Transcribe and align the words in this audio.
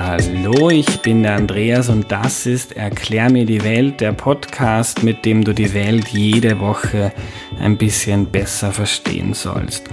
Hallo, 0.00 0.70
ich 0.70 1.00
bin 1.00 1.24
der 1.24 1.34
Andreas 1.34 1.88
und 1.88 2.12
das 2.12 2.46
ist 2.46 2.76
Erklär 2.76 3.32
mir 3.32 3.44
die 3.44 3.64
Welt, 3.64 4.00
der 4.00 4.12
Podcast, 4.12 5.02
mit 5.02 5.24
dem 5.24 5.42
du 5.42 5.52
die 5.52 5.74
Welt 5.74 6.06
jede 6.06 6.60
Woche 6.60 7.10
ein 7.58 7.76
bisschen 7.76 8.26
besser 8.26 8.70
verstehen 8.70 9.34
sollst. 9.34 9.88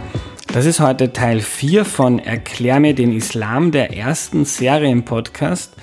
Das 0.54 0.68
ist 0.68 0.80
heute 0.80 1.12
Teil 1.12 1.42
4 1.42 1.86
von 1.86 2.20
Erklär 2.20 2.80
mir 2.80 2.94
den 2.94 3.12
Islam, 3.12 3.72
der 3.72 3.98
ersten 3.98 4.46
Serie 4.46 4.92
im 4.92 5.06
Podcast. 5.06 5.74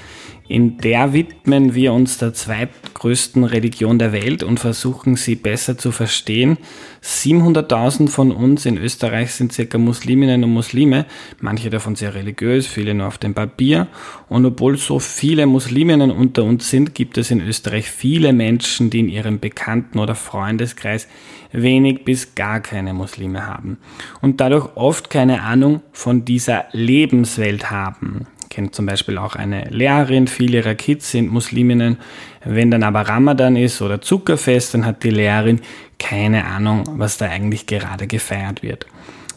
In 0.52 0.76
der 0.76 1.14
widmen 1.14 1.74
wir 1.74 1.94
uns 1.94 2.18
der 2.18 2.34
zweitgrößten 2.34 3.44
Religion 3.44 3.98
der 3.98 4.12
Welt 4.12 4.42
und 4.42 4.60
versuchen 4.60 5.16
sie 5.16 5.34
besser 5.34 5.78
zu 5.78 5.92
verstehen. 5.92 6.58
700.000 7.02 8.10
von 8.10 8.30
uns 8.32 8.66
in 8.66 8.76
Österreich 8.76 9.32
sind 9.32 9.54
circa 9.54 9.78
Musliminnen 9.78 10.44
und 10.44 10.52
Muslime, 10.52 11.06
manche 11.40 11.70
davon 11.70 11.96
sehr 11.96 12.14
religiös, 12.14 12.66
viele 12.66 12.92
nur 12.92 13.06
auf 13.06 13.16
dem 13.16 13.32
Papier. 13.32 13.86
Und 14.28 14.44
obwohl 14.44 14.76
so 14.76 14.98
viele 14.98 15.46
Musliminnen 15.46 16.10
unter 16.10 16.44
uns 16.44 16.68
sind, 16.68 16.94
gibt 16.94 17.16
es 17.16 17.30
in 17.30 17.40
Österreich 17.40 17.90
viele 17.90 18.34
Menschen, 18.34 18.90
die 18.90 19.00
in 19.00 19.08
ihrem 19.08 19.40
Bekannten- 19.40 20.00
oder 20.00 20.14
Freundeskreis 20.14 21.08
wenig 21.52 22.04
bis 22.04 22.34
gar 22.34 22.60
keine 22.60 22.92
Muslime 22.92 23.46
haben 23.46 23.78
und 24.20 24.42
dadurch 24.42 24.68
oft 24.74 25.08
keine 25.08 25.42
Ahnung 25.44 25.80
von 25.92 26.26
dieser 26.26 26.66
Lebenswelt 26.72 27.70
haben 27.70 28.26
kenne 28.52 28.70
zum 28.70 28.84
Beispiel 28.84 29.16
auch 29.16 29.34
eine 29.34 29.64
Lehrerin, 29.70 30.28
viele 30.28 30.58
ihrer 30.58 30.74
Kids 30.74 31.10
sind 31.10 31.32
Musliminnen. 31.32 31.96
Wenn 32.44 32.70
dann 32.70 32.82
aber 32.82 33.00
Ramadan 33.00 33.56
ist 33.56 33.80
oder 33.80 34.02
Zuckerfest, 34.02 34.74
dann 34.74 34.84
hat 34.84 35.02
die 35.04 35.10
Lehrerin 35.10 35.62
keine 35.98 36.44
Ahnung, 36.44 36.84
was 36.96 37.16
da 37.16 37.26
eigentlich 37.26 37.66
gerade 37.66 38.06
gefeiert 38.06 38.62
wird. 38.62 38.86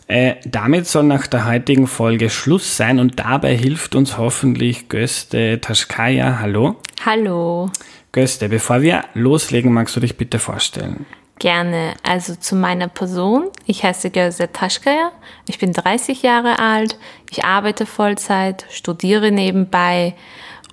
Äh, 0.07 0.35
damit 0.45 0.85
soll 0.85 1.03
nach 1.03 1.27
der 1.27 1.45
heutigen 1.45 1.87
Folge 1.87 2.29
Schluss 2.29 2.75
sein 2.75 2.99
und 2.99 3.19
dabei 3.19 3.55
hilft 3.55 3.95
uns 3.95 4.17
hoffentlich 4.17 4.89
Göste 4.89 5.59
Taschkaya. 5.61 6.39
Hallo. 6.41 6.75
Hallo. 7.05 7.69
Göste, 8.11 8.49
bevor 8.49 8.81
wir 8.81 9.05
loslegen, 9.13 9.71
magst 9.71 9.95
du 9.95 10.01
dich 10.01 10.17
bitte 10.17 10.39
vorstellen? 10.39 11.05
Gerne. 11.39 11.93
Also 12.03 12.35
zu 12.35 12.55
meiner 12.55 12.87
Person. 12.87 13.49
Ich 13.65 13.83
heiße 13.83 14.09
Gözde 14.09 14.51
Taschkaya. 14.51 15.11
Ich 15.47 15.59
bin 15.59 15.73
30 15.73 16.21
Jahre 16.21 16.59
alt. 16.59 16.97
Ich 17.29 17.43
arbeite 17.43 17.85
Vollzeit, 17.85 18.65
studiere 18.69 19.31
nebenbei 19.31 20.15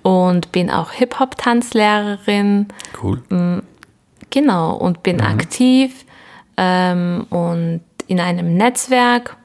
und 0.03 0.51
bin 0.51 0.69
auch 0.69 0.91
Hip-Hop-Tanzlehrerin. 0.91 2.67
Cool. 3.01 3.21
Mm, 3.29 3.59
genau. 4.29 4.75
Und 4.75 5.03
bin 5.03 5.17
mhm. 5.17 5.23
aktiv 5.23 6.05
ähm, 6.55 7.25
und 7.29 7.81
in 8.07 8.19
einem 8.21 8.55
Netzwerk. 8.55 9.35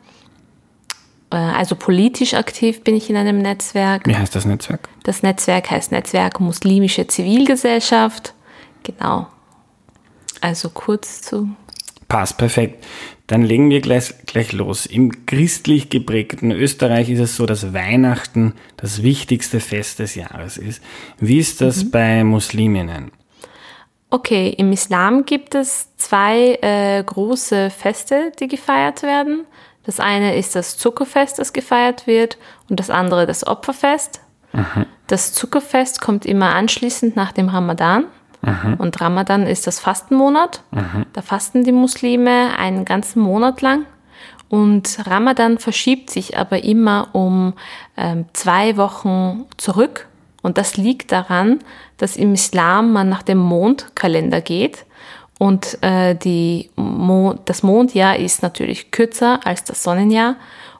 Äh, 1.31 1.37
also 1.37 1.75
politisch 1.75 2.35
aktiv 2.35 2.85
bin 2.85 2.95
ich 2.95 3.11
in 3.11 3.17
einem 3.17 3.39
Netzwerk. 3.39 4.07
Wie 4.07 4.17
heißt 4.17 4.37
das 4.37 4.45
Netzwerk? 4.45 4.89
Das 5.03 5.23
Netzwerk 5.25 5.71
heißt 5.71 5.91
Netzwerk 5.91 6.39
Muslimische 6.39 7.09
Zivilgesellschaft. 7.09 8.35
Genau. 8.85 9.27
Also 10.41 10.71
kurz 10.71 11.23
zu. 11.23 11.49
Passt, 12.09 12.39
perfekt. 12.39 12.85
Dann 13.27 13.43
legen 13.43 13.69
wir 13.69 13.83
gleich, 13.83 14.15
gleich 14.25 14.53
los. 14.53 14.87
Im 14.87 15.27
christlich 15.27 15.91
geprägten 15.91 16.51
Österreich 16.51 17.11
ist 17.11 17.21
es 17.21 17.37
so, 17.37 17.45
dass 17.45 17.75
Weihnachten 17.75 18.55
das 18.79 19.03
wichtigste 19.03 19.61
Fest 19.61 19.99
des 19.99 20.15
Jahres 20.15 20.57
ist. 20.57 20.83
Wie 21.19 21.39
ist 21.39 21.61
das 21.61 21.85
mhm. 21.85 21.91
bei 21.91 22.25
Musliminnen? 22.25 23.13
Okay, 24.09 24.55
im 24.57 24.73
Islam 24.73 25.27
gibt 25.27 25.55
es 25.55 25.95
zwei 25.99 26.59
äh, 26.63 27.03
große 27.05 27.69
Feste, 27.69 28.33
die 28.41 28.49
gefeiert 28.49 29.03
werden. 29.03 29.45
Das 29.85 30.01
eine 30.01 30.37
ist 30.37 30.57
das 30.57 30.79
Zuckerfest, 30.79 31.39
das 31.39 31.53
gefeiert 31.53 32.07
wird, 32.07 32.39
und 32.71 32.81
das 32.81 32.89
andere 32.89 33.27
das 33.27 33.47
Opferfest. 33.47 34.23
Mhm. 34.55 34.87
Das 35.07 35.35
Zuckerfest 35.35 36.01
kommt 36.01 36.25
immer 36.25 36.55
anschließend 36.55 37.17
nach 37.17 37.33
dem 37.33 37.49
Ramadan. 37.51 38.07
Mhm. 38.49 38.75
Und 38.75 39.01
Ramadan 39.01 39.47
ist 39.47 39.67
das 39.67 39.81
Fastenmonat. 39.81 40.63
Mhm. 40.71 41.07
Da 41.13 41.23
fasten 41.23 41.65
die 41.65 41.73
Muslime 41.73 42.57
einen 42.59 42.85
ganzen 42.85 43.21
Monat 43.21 43.61
lang. 43.61 43.87
Und 44.49 44.99
Ramadan 45.07 45.59
verschiebt 45.59 46.11
sich 46.11 46.39
aber 46.39 46.65
immer 46.65 47.09
um 47.13 47.55
ähm, 47.97 48.25
zwei 48.33 48.77
Wochen 48.77 49.45
zurück. 49.59 50.09
Und 50.43 50.57
das 50.57 50.77
liegt 50.77 51.13
daran, 51.13 51.59
dass 51.99 52.17
im 52.17 52.33
Islam 52.33 52.93
man 52.93 53.09
nach 53.09 53.23
dem 53.23 53.39
Mondkalender 53.39 54.41
geht. 54.41 54.87
Und 55.39 55.79
äh, 55.83 56.15
die 56.15 56.71
Mo 56.77 57.35
das 57.45 57.63
Mondjahr 57.63 58.17
ist 58.17 58.43
natürlich 58.43 58.91
kürzer 58.91 59.41
als 59.45 59.65
das 59.65 59.83
Sonnenjahr. 59.83 60.37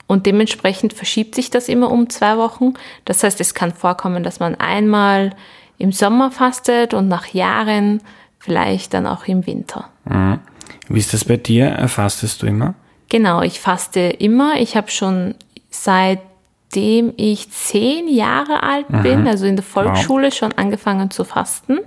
Und 0.07 0.25
dementsprechend 0.25 0.95
verschiebt 0.95 1.35
sich 1.35 1.51
das 1.51 1.69
immer 1.69 1.91
um 1.91 2.09
zwei 2.09 2.39
Wochen. 2.39 2.75
Das 3.05 3.23
heißt, 3.23 3.41
es 3.41 3.53
kann 3.53 3.73
vorkommen, 3.73 4.23
dass 4.23 4.41
man 4.41 4.55
einmal 4.55 5.33
im 5.79 5.93
Sommer 5.93 6.31
fastet 6.31 6.93
und 6.93 7.09
nach 7.09 7.29
Jahren 7.29 8.01
vielleicht 8.39 8.95
dann 8.95 9.07
auch 9.07 9.27
im 9.27 9.47
Winter. 9.47 9.89
Mhm. 10.05 10.41
Wie 10.89 10.99
ist 10.99 11.13
das 11.13 11.25
bei 11.25 11.37
dir? 11.37 11.87
Fastest 11.89 12.43
du 12.43 12.47
immer? 12.47 12.75
Genau, 13.09 13.43
ich 13.43 13.61
faste 13.61 14.01
immer. 14.01 14.61
Ich 14.61 14.77
habe 14.77 14.91
schon 14.91 15.35
seitdem 15.71 17.13
ich 17.17 17.51
zehn 17.51 18.09
Jahre 18.09 18.63
alt 18.63 18.91
mhm. 18.91 19.03
bin, 19.03 19.29
also 19.29 19.47
in 19.47 19.57
der 19.57 19.65
Volksschule, 19.65 20.27
wow. 20.27 20.35
schon 20.35 20.53
angefangen 20.53 21.11
zu 21.11 21.25
fasten. 21.25 21.79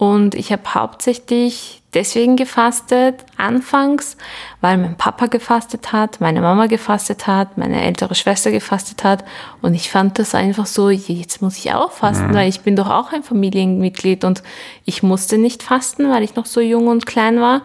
Und 0.00 0.34
ich 0.34 0.50
habe 0.50 0.62
hauptsächlich 0.72 1.82
deswegen 1.92 2.36
gefastet, 2.36 3.16
anfangs, 3.36 4.16
weil 4.62 4.78
mein 4.78 4.96
Papa 4.96 5.26
gefastet 5.26 5.92
hat, 5.92 6.22
meine 6.22 6.40
Mama 6.40 6.68
gefastet 6.68 7.26
hat, 7.26 7.58
meine 7.58 7.82
ältere 7.82 8.14
Schwester 8.14 8.50
gefastet 8.50 9.04
hat. 9.04 9.26
Und 9.60 9.74
ich 9.74 9.90
fand 9.90 10.18
das 10.18 10.34
einfach 10.34 10.64
so, 10.64 10.88
jetzt 10.88 11.42
muss 11.42 11.58
ich 11.58 11.74
auch 11.74 11.92
fasten, 11.92 12.28
mhm. 12.28 12.34
weil 12.34 12.48
ich 12.48 12.62
bin 12.62 12.76
doch 12.76 12.88
auch 12.88 13.12
ein 13.12 13.22
Familienmitglied 13.22 14.24
und 14.24 14.42
ich 14.86 15.02
musste 15.02 15.36
nicht 15.36 15.62
fasten, 15.62 16.10
weil 16.10 16.22
ich 16.22 16.34
noch 16.34 16.46
so 16.46 16.62
jung 16.62 16.86
und 16.86 17.04
klein 17.04 17.38
war. 17.38 17.60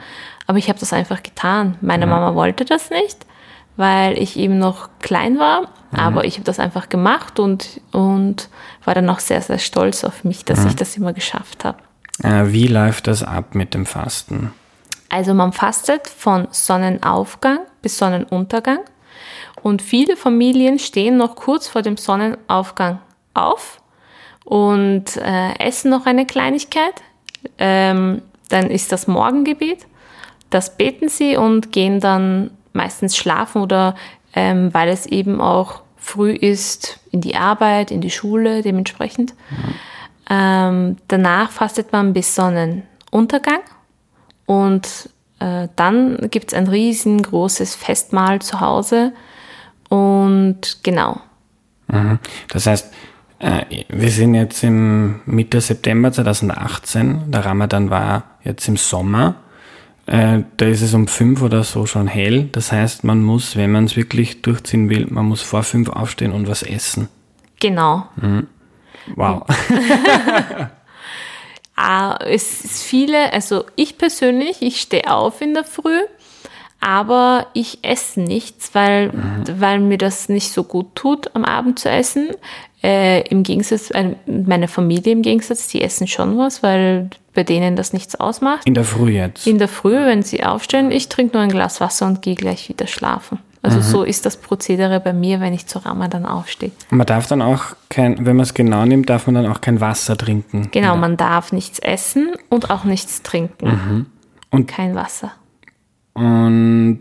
Aber 0.46 0.58
ich 0.58 0.68
habe 0.68 0.78
das 0.78 0.92
einfach 0.92 1.24
getan. 1.24 1.78
Meine 1.80 2.06
mhm. 2.06 2.12
Mama 2.12 2.36
wollte 2.36 2.66
das 2.66 2.90
nicht, 2.90 3.26
weil 3.78 4.22
ich 4.22 4.36
eben 4.36 4.60
noch 4.60 4.90
klein 5.00 5.40
war. 5.40 5.62
Mhm. 5.92 6.00
Aber 6.00 6.26
ich 6.26 6.34
habe 6.34 6.44
das 6.44 6.60
einfach 6.60 6.90
gemacht 6.90 7.40
und, 7.40 7.80
und 7.94 8.50
war 8.84 8.94
dann 8.94 9.10
auch 9.10 9.20
sehr, 9.20 9.42
sehr 9.42 9.60
stolz 9.60 10.04
auf 10.04 10.26
mich, 10.26 10.44
dass 10.44 10.64
mhm. 10.64 10.68
ich 10.68 10.76
das 10.76 10.98
immer 10.98 11.14
geschafft 11.14 11.64
habe. 11.64 11.78
Äh, 12.24 12.46
wie 12.48 12.68
läuft 12.68 13.08
das 13.08 13.24
ab 13.24 13.56
mit 13.56 13.74
dem 13.74 13.86
Fasten? 13.86 14.54
Also 15.10 15.34
man 15.34 15.54
fastet 15.54 16.08
von 16.08 16.48
Sonnenaufgang 16.52 17.60
bis 17.82 17.98
Sonnenuntergang 17.98 18.80
und 19.62 19.82
viele 19.82 20.18
Familien 20.18 20.80
stehen 20.80 21.18
noch 21.18 21.36
kurz 21.36 21.68
vor 21.68 21.82
dem 21.82 21.98
Sonnenaufgang 21.98 23.00
auf 23.34 23.82
und 24.44 25.18
äh, 25.18 25.54
essen 25.60 25.90
noch 25.92 26.06
eine 26.06 26.26
Kleinigkeit. 26.26 27.02
Ähm, 27.58 28.22
dann 28.50 28.70
ist 28.70 28.92
das 28.92 29.08
Morgengebet. 29.08 29.88
Das 30.50 30.78
beten 30.78 31.10
sie 31.10 31.36
und 31.38 31.72
gehen 31.72 32.00
dann 32.00 32.52
meistens 32.74 33.16
schlafen 33.18 33.62
oder 33.62 33.96
ähm, 34.36 34.74
weil 34.74 34.90
es 34.90 35.06
eben 35.06 35.42
auch 35.42 35.82
früh 35.98 36.32
ist, 36.32 37.00
in 37.12 37.22
die 37.22 37.36
Arbeit, 37.36 37.90
in 37.90 38.02
die 38.02 38.12
Schule 38.12 38.62
dementsprechend. 38.62 39.34
Mhm. 39.50 39.76
Ähm, 40.30 40.98
danach 41.08 41.52
fastet 41.52 41.92
man 41.92 42.14
bis 42.14 42.34
Sonnenuntergang 42.36 43.62
und 44.46 45.10
äh, 45.40 45.68
dann 45.76 46.30
gibt 46.32 46.52
es 46.52 46.58
ein 46.58 46.68
riesengroßes 46.68 47.76
Festmahl 47.76 48.42
zu 48.42 48.60
Hause 48.60 49.14
und 49.90 50.80
genau. 50.84 51.20
Mhm. 51.88 52.20
Das 52.50 52.66
heißt, 52.66 52.92
äh, 53.40 53.84
wir 53.90 54.10
sind 54.10 54.34
jetzt 54.34 54.64
im 54.64 55.22
Mitte 55.26 55.62
September 55.62 56.12
2018, 56.12 57.32
der 57.32 57.46
Ramadan 57.46 57.90
war 57.90 58.24
jetzt 58.44 58.68
im 58.68 58.78
Sommer. 58.78 59.36
Äh, 60.08 60.44
da 60.58 60.66
ist 60.66 60.82
es 60.82 60.94
um 60.94 61.08
fünf 61.08 61.42
oder 61.42 61.64
so 61.64 61.86
schon 61.86 62.08
hell. 62.08 62.50
Das 62.52 62.72
heißt, 62.72 63.04
man 63.04 63.22
muss, 63.22 63.56
wenn 63.56 63.72
man 63.72 63.86
es 63.86 63.96
wirklich 63.96 64.42
durchziehen 64.42 64.90
will, 64.90 65.08
man 65.10 65.26
muss 65.26 65.42
vor 65.42 65.64
fünf 65.64 65.90
aufstehen 65.90 66.32
und 66.32 66.48
was 66.48 66.64
essen. 66.64 67.08
Genau. 67.60 68.06
Mhm. 68.16 68.48
Wow. 69.16 69.44
ah, 71.76 72.18
es 72.26 72.62
ist 72.62 72.84
viele, 72.84 73.32
also 73.34 73.66
ich 73.76 73.98
persönlich, 73.98 74.62
ich 74.62 74.82
stehe 74.82 75.12
auf 75.12 75.42
in 75.42 75.54
der 75.54 75.64
Früh, 75.64 76.00
aber 76.80 77.48
ich 77.54 77.80
esse 77.84 78.22
nichts, 78.22 78.74
weil, 78.74 79.12
mhm. 79.12 79.44
weil 79.60 79.80
mir 79.80 79.98
das 79.98 80.30
nicht 80.30 80.52
so 80.52 80.64
gut 80.64 80.96
tut, 80.96 81.36
am 81.36 81.44
Abend 81.44 81.80
zu 81.80 81.90
essen. 81.90 82.30
Äh, 82.84 83.28
Im 83.30 83.44
Gegensatz, 83.44 83.90
äh, 83.92 84.16
meine 84.28 84.68
Familie 84.68 85.14
im 85.14 85.24
Gegensatz, 85.24 85.68
die 85.70 85.82
essen 85.82 86.08
schon 86.08 86.38
was, 86.38 86.62
weil 86.62 87.10
bei 87.34 87.44
denen 87.44 87.76
das 87.76 87.94
nichts 87.94 88.16
ausmacht. 88.16 88.68
In 88.68 88.76
der 88.76 88.84
Früh 88.84 89.12
jetzt? 89.12 89.48
In 89.48 89.58
der 89.58 89.68
Früh, 89.68 89.96
wenn 89.96 90.22
sie 90.22 90.44
aufstehen, 90.44 90.92
ich 90.92 91.10
trinke 91.10 91.36
nur 91.36 91.44
ein 91.44 91.50
Glas 91.50 91.82
Wasser 91.82 92.06
und 92.06 92.22
gehe 92.22 92.36
gleich 92.36 92.70
wieder 92.70 92.86
schlafen. 92.86 93.40
Also 93.66 93.78
mhm. 93.78 93.84
so 93.84 94.04
ist 94.04 94.26
das 94.26 94.38
Prozedere 94.38 95.00
bei 95.00 95.12
mir, 95.12 95.40
wenn 95.40 95.54
ich 95.54 95.66
zu 95.66 95.80
Ramadan 95.80 96.26
aufstehe. 96.26 96.72
Man 96.92 97.08
darf 97.08 97.28
dann 97.28 97.42
auch 97.42 97.76
kein, 97.90 98.26
wenn 98.26 98.36
man 98.36 98.44
es 98.44 98.54
genau 98.54 98.86
nimmt, 98.86 99.10
darf 99.10 99.26
man 99.26 99.36
dann 99.36 99.52
auch 99.52 99.60
kein 99.60 99.82
Wasser 99.82 100.16
trinken. 100.16 100.70
Genau, 100.72 100.94
ja. 100.94 100.96
man 100.96 101.18
darf 101.18 101.52
nichts 101.52 101.80
essen 101.80 102.30
und 102.50 102.70
auch 102.70 102.84
nichts 102.84 103.24
trinken. 103.24 103.68
Mhm. 103.68 104.06
Und 104.52 104.68
kein 104.68 104.94
Wasser. 104.94 105.32
Und, 106.14 107.00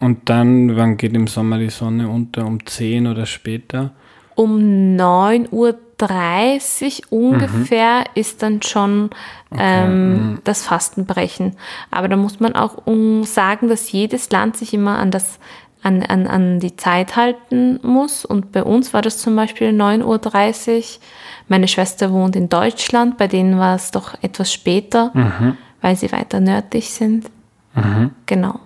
und 0.00 0.28
dann, 0.28 0.76
wann 0.76 0.96
geht 0.96 1.14
im 1.14 1.28
Sommer 1.28 1.58
die 1.58 1.70
Sonne 1.70 2.08
unter? 2.08 2.44
Um 2.44 2.66
10 2.66 3.06
oder 3.06 3.26
später? 3.26 3.92
um 4.40 4.96
9.30 4.96 7.02
Uhr 7.10 7.10
ungefähr 7.10 8.00
mhm. 8.00 8.04
ist 8.14 8.42
dann 8.42 8.62
schon 8.62 9.10
okay. 9.50 9.62
ähm, 9.62 10.12
mhm. 10.12 10.38
das 10.44 10.64
Fastenbrechen. 10.64 11.56
Aber 11.90 12.08
da 12.08 12.16
muss 12.16 12.40
man 12.40 12.54
auch 12.54 12.78
sagen, 13.24 13.68
dass 13.68 13.92
jedes 13.92 14.30
Land 14.30 14.56
sich 14.56 14.72
immer 14.72 14.98
an 14.98 15.10
das 15.10 15.38
an, 15.82 16.02
an, 16.02 16.26
an 16.26 16.60
die 16.60 16.76
Zeit 16.76 17.16
halten 17.16 17.80
muss. 17.82 18.24
Und 18.24 18.52
bei 18.52 18.62
uns 18.62 18.92
war 18.92 19.02
das 19.02 19.18
zum 19.18 19.36
Beispiel 19.36 19.68
9.30 19.68 20.76
Uhr. 20.78 20.82
Meine 21.48 21.68
Schwester 21.68 22.12
wohnt 22.12 22.36
in 22.36 22.48
Deutschland, 22.48 23.16
bei 23.16 23.26
denen 23.26 23.58
war 23.58 23.74
es 23.74 23.90
doch 23.90 24.14
etwas 24.22 24.52
später, 24.52 25.10
mhm. 25.14 25.56
weil 25.80 25.96
sie 25.96 26.12
weiter 26.12 26.40
nördlich 26.40 26.90
sind. 26.90 27.30
Mhm. 27.74 28.12
Genau. 28.26 28.60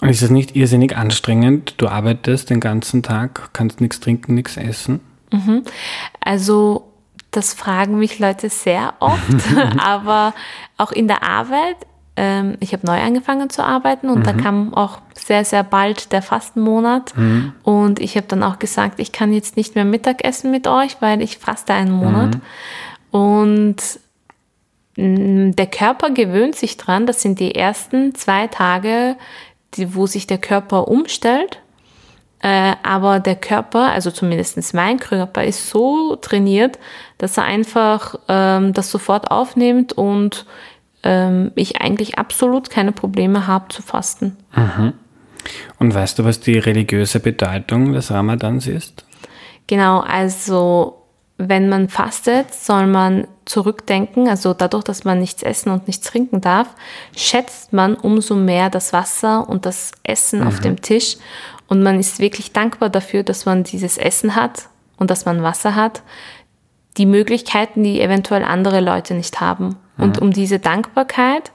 Und 0.00 0.08
ist 0.08 0.22
es 0.22 0.30
nicht 0.30 0.54
irrsinnig 0.54 0.96
anstrengend? 0.96 1.74
Du 1.78 1.88
arbeitest 1.88 2.50
den 2.50 2.60
ganzen 2.60 3.02
Tag, 3.02 3.50
kannst 3.52 3.80
nichts 3.80 4.00
trinken, 4.00 4.34
nichts 4.34 4.56
essen? 4.56 5.00
Mhm. 5.32 5.62
Also 6.20 6.92
das 7.30 7.54
fragen 7.54 7.98
mich 7.98 8.18
Leute 8.18 8.48
sehr 8.48 8.94
oft, 9.00 9.20
aber 9.78 10.34
auch 10.76 10.92
in 10.92 11.08
der 11.08 11.22
Arbeit. 11.22 11.76
Ähm, 12.16 12.56
ich 12.60 12.72
habe 12.72 12.86
neu 12.86 12.98
angefangen 12.98 13.50
zu 13.50 13.62
arbeiten 13.62 14.08
und 14.08 14.20
mhm. 14.20 14.24
da 14.24 14.32
kam 14.32 14.74
auch 14.74 14.98
sehr, 15.14 15.44
sehr 15.44 15.62
bald 15.62 16.12
der 16.12 16.22
Fastenmonat. 16.22 17.16
Mhm. 17.16 17.52
Und 17.62 18.00
ich 18.00 18.16
habe 18.16 18.26
dann 18.26 18.42
auch 18.42 18.58
gesagt, 18.58 19.00
ich 19.00 19.12
kann 19.12 19.32
jetzt 19.32 19.56
nicht 19.56 19.74
mehr 19.74 19.84
Mittag 19.84 20.24
essen 20.24 20.50
mit 20.50 20.66
euch, 20.66 20.96
weil 21.00 21.20
ich 21.20 21.38
faste 21.38 21.74
einen 21.74 21.92
Monat. 21.92 22.36
Mhm. 22.36 22.40
Und 23.10 23.76
mm, 24.96 25.50
der 25.52 25.66
Körper 25.66 26.10
gewöhnt 26.10 26.56
sich 26.56 26.78
dran. 26.78 27.06
Das 27.06 27.20
sind 27.20 27.38
die 27.38 27.54
ersten 27.54 28.14
zwei 28.14 28.46
Tage, 28.46 29.16
die, 29.74 29.94
wo 29.94 30.06
sich 30.06 30.26
der 30.26 30.38
Körper 30.38 30.88
umstellt. 30.88 31.60
Äh, 32.40 32.74
aber 32.82 33.20
der 33.20 33.36
Körper, 33.36 33.90
also 33.90 34.10
zumindest 34.10 34.72
mein 34.74 34.98
Körper, 34.98 35.44
ist 35.44 35.68
so 35.68 36.16
trainiert, 36.16 36.78
dass 37.18 37.36
er 37.36 37.44
einfach 37.44 38.14
ähm, 38.28 38.72
das 38.72 38.90
sofort 38.90 39.30
aufnimmt 39.30 39.94
und 39.94 40.46
ähm, 41.06 41.52
ich 41.54 41.80
eigentlich 41.80 42.18
absolut 42.18 42.68
keine 42.68 42.90
Probleme 42.90 43.46
habe 43.46 43.68
zu 43.68 43.80
fasten. 43.80 44.36
Mhm. 44.54 44.92
Und 45.78 45.94
weißt 45.94 46.18
du, 46.18 46.24
was 46.24 46.40
die 46.40 46.58
religiöse 46.58 47.20
Bedeutung 47.20 47.92
des 47.92 48.10
Ramadans 48.10 48.66
ist? 48.66 49.04
Genau, 49.68 50.00
also 50.00 51.04
wenn 51.38 51.68
man 51.68 51.88
fastet, 51.88 52.52
soll 52.52 52.88
man 52.88 53.28
zurückdenken, 53.44 54.26
also 54.26 54.52
dadurch, 54.52 54.82
dass 54.82 55.04
man 55.04 55.20
nichts 55.20 55.44
essen 55.44 55.70
und 55.70 55.86
nichts 55.86 56.08
trinken 56.08 56.40
darf, 56.40 56.68
schätzt 57.14 57.72
man 57.72 57.94
umso 57.94 58.34
mehr 58.34 58.68
das 58.68 58.92
Wasser 58.92 59.48
und 59.48 59.64
das 59.64 59.92
Essen 60.02 60.40
mhm. 60.40 60.46
auf 60.48 60.60
dem 60.60 60.80
Tisch 60.80 61.18
und 61.68 61.82
man 61.84 62.00
ist 62.00 62.18
wirklich 62.18 62.52
dankbar 62.52 62.90
dafür, 62.90 63.22
dass 63.22 63.44
man 63.44 63.62
dieses 63.62 63.98
Essen 63.98 64.34
hat 64.34 64.68
und 64.98 65.10
dass 65.10 65.26
man 65.26 65.42
Wasser 65.42 65.76
hat, 65.76 66.02
die 66.96 67.06
Möglichkeiten, 67.06 67.82
die 67.82 68.00
eventuell 68.00 68.44
andere 68.44 68.80
Leute 68.80 69.14
nicht 69.14 69.40
haben. 69.40 69.76
Mhm. 69.96 70.04
Und 70.04 70.18
um 70.22 70.32
diese 70.32 70.58
Dankbarkeit 70.58 71.52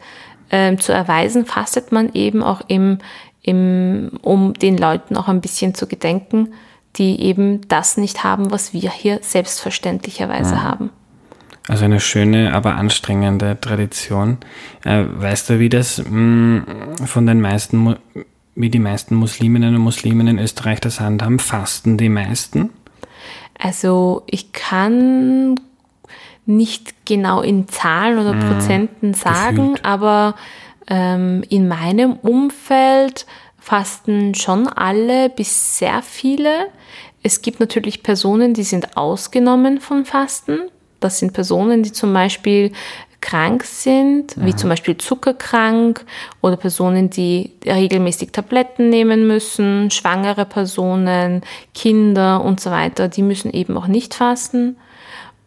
äh, 0.50 0.76
zu 0.78 0.94
erweisen, 0.94 1.46
fastet 1.46 1.92
man 1.92 2.14
eben 2.14 2.44
auch 2.44 2.62
im, 2.68 3.00
im, 3.42 4.12
um 4.22 4.54
den 4.54 4.78
Leuten 4.78 5.18
auch 5.18 5.28
ein 5.28 5.42
bisschen 5.42 5.74
zu 5.74 5.88
gedenken, 5.88 6.54
die 6.98 7.22
eben 7.22 7.68
das 7.68 7.98
nicht 7.98 8.24
haben, 8.24 8.52
was 8.52 8.74
wir 8.74 8.92
hier 8.92 9.20
selbstverständlicherweise 9.22 10.56
ja. 10.56 10.64
haben. 10.64 10.90
Also 11.68 11.86
eine 11.86 12.00
schöne, 12.00 12.54
aber 12.54 12.76
anstrengende 12.76 13.58
Tradition. 13.60 14.38
Äh, 14.84 15.06
weißt 15.08 15.52
du, 15.52 15.60
wie 15.60 15.70
das 15.70 16.04
mh, 16.04 16.12
mm, 16.12 17.06
von 17.06 17.26
den 17.26 17.40
meisten, 17.40 17.96
wie 18.56 18.70
die 18.70 18.80
meisten 18.80 19.16
Musliminnen 19.16 19.76
und 19.76 19.82
Muslimen 19.82 20.28
in 20.28 20.40
Österreich 20.40 20.82
das 20.82 21.00
handhaben? 21.00 21.40
Fasten 21.40 21.98
die 21.98 22.10
meisten? 22.10 22.72
Also 23.58 24.24
ich 24.26 24.52
kann 24.52 25.56
nicht 26.46 27.06
genau 27.06 27.42
in 27.42 27.68
Zahlen 27.68 28.20
oder 28.20 28.34
mhm. 28.34 28.50
Prozenten 28.52 29.14
sagen, 29.14 29.74
Gefühlt. 29.74 29.86
aber 29.86 30.36
ähm, 30.88 31.44
in 31.50 31.68
meinem 31.68 32.14
Umfeld 32.14 33.26
fasten 33.60 34.34
schon 34.34 34.68
alle 34.68 35.30
bis 35.30 35.78
sehr 35.78 36.02
viele. 36.02 36.68
Es 37.24 37.42
gibt 37.42 37.60
natürlich 37.60 38.02
Personen, 38.02 38.54
die 38.54 38.64
sind 38.64 38.98
ausgenommen 38.98 39.80
vom 39.80 40.06
Fasten. 40.06 40.60
Das 41.00 41.20
sind 41.20 41.34
Personen, 41.34 41.84
die 41.84 41.92
zum 41.92 42.14
Beispiel 42.14 42.72
krank 43.22 43.64
sind, 43.64 44.34
wie 44.38 44.56
zum 44.56 44.70
Beispiel 44.70 44.98
zuckerkrank 44.98 46.04
oder 46.42 46.58
Personen, 46.58 47.10
die 47.10 47.52
regelmäßig 47.66 48.32
Tabletten 48.32 48.90
nehmen 48.90 49.28
müssen, 49.28 49.92
schwangere 49.92 50.46
Personen, 50.46 51.42
Kinder 51.74 52.44
und 52.44 52.60
so 52.60 52.72
weiter, 52.72 53.08
die 53.08 53.22
müssen 53.22 53.52
eben 53.52 53.78
auch 53.78 53.88
nicht 53.88 54.16
fasten. 54.16 54.76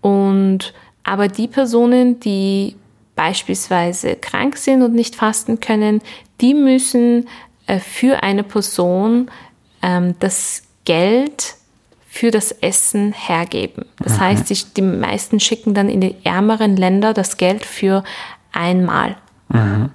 Und 0.00 0.73
aber 1.03 1.29
die 1.29 1.49
Personen, 1.49 2.21
die 2.21 2.76
beispielsweise 3.17 4.17
krank 4.17 4.56
sind 4.56 4.82
und 4.82 4.94
nicht 4.94 5.17
fasten 5.17 5.61
können, 5.61 6.00
die 6.41 6.55
müssen 6.55 7.29
äh, 7.67 7.79
für 7.79 8.23
eine 8.23 8.43
Person 8.43 9.31
ähm, 9.82 10.15
das 10.21 10.62
Geld 10.85 11.56
für 12.14 12.31
das 12.31 12.52
Essen 12.52 13.12
hergeben. 13.12 13.87
Das 13.99 14.12
mhm. 14.12 14.20
heißt, 14.20 14.49
die, 14.49 14.56
die, 14.76 14.82
meisten 14.82 15.40
schicken 15.40 15.75
dann 15.75 15.88
in 15.88 16.00
die 16.00 16.14
ärmeren 16.22 16.76
Länder 16.76 17.12
das 17.12 17.38
Geld 17.38 17.64
für 17.64 18.05
einmal. 18.52 19.16
Mhm. 19.49 19.90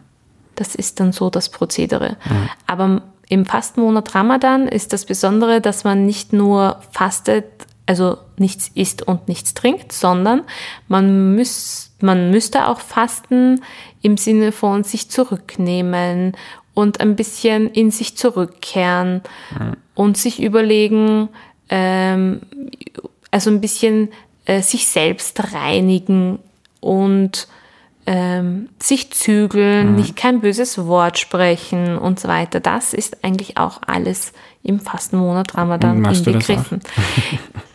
Das 0.56 0.76
ist 0.76 1.00
dann 1.00 1.14
so 1.14 1.30
das 1.30 1.48
Prozedere. 1.48 2.18
Mhm. 2.26 2.50
Aber 2.68 3.02
im 3.30 3.46
Fastenmonat 3.46 4.16
Ramadan 4.16 4.68
ist 4.68 4.92
das 4.92 5.06
Besondere, 5.06 5.62
dass 5.62 5.86
man 5.86 6.06
nicht 6.06 6.34
nur 6.34 6.82
fastet, 6.92 7.46
also 7.86 8.18
nichts 8.36 8.70
isst 8.76 9.02
und 9.02 9.30
nichts 9.30 9.54
trinkt, 9.54 9.94
sondern 9.94 10.42
man, 10.90 11.36
müß, 11.36 11.94
man 12.02 12.32
müsste 12.32 12.68
auch 12.68 12.82
fasten 12.82 13.62
im 14.02 14.18
Sinne 14.18 14.52
von 14.52 14.84
sich 14.84 15.10
zurücknehmen 15.10 16.34
und 16.74 17.00
ein 17.00 17.16
bisschen 17.16 17.70
in 17.70 17.92
sich 17.92 18.18
zurückkehren 18.18 19.22
mhm. 19.58 19.78
und 19.96 20.18
sich 20.18 20.42
überlegen, 20.42 21.30
ähm, 21.70 22.42
also 23.32 23.50
ein 23.50 23.62
bisschen 23.62 24.10
äh, 24.46 24.62
sich 24.62 24.88
selbst 24.88 25.54
reinigen 25.54 26.40
und 26.80 27.48
ähm, 28.06 28.70
sich 28.80 29.12
zügeln, 29.12 29.92
mhm. 29.92 29.96
nicht 29.96 30.16
kein 30.16 30.42
böses 30.42 30.86
Wort 30.88 31.20
sprechen 31.20 31.98
und 31.98 32.20
so 32.20 32.28
weiter. 32.28 32.60
Das 32.60 32.94
ist 32.94 33.24
eigentlich 33.24 33.58
auch 33.58 33.82
alles 33.86 34.34
im 34.64 34.80
Fastenmonat 34.80 35.56
Ramadan 35.56 36.04
inbegriffen. 36.04 36.82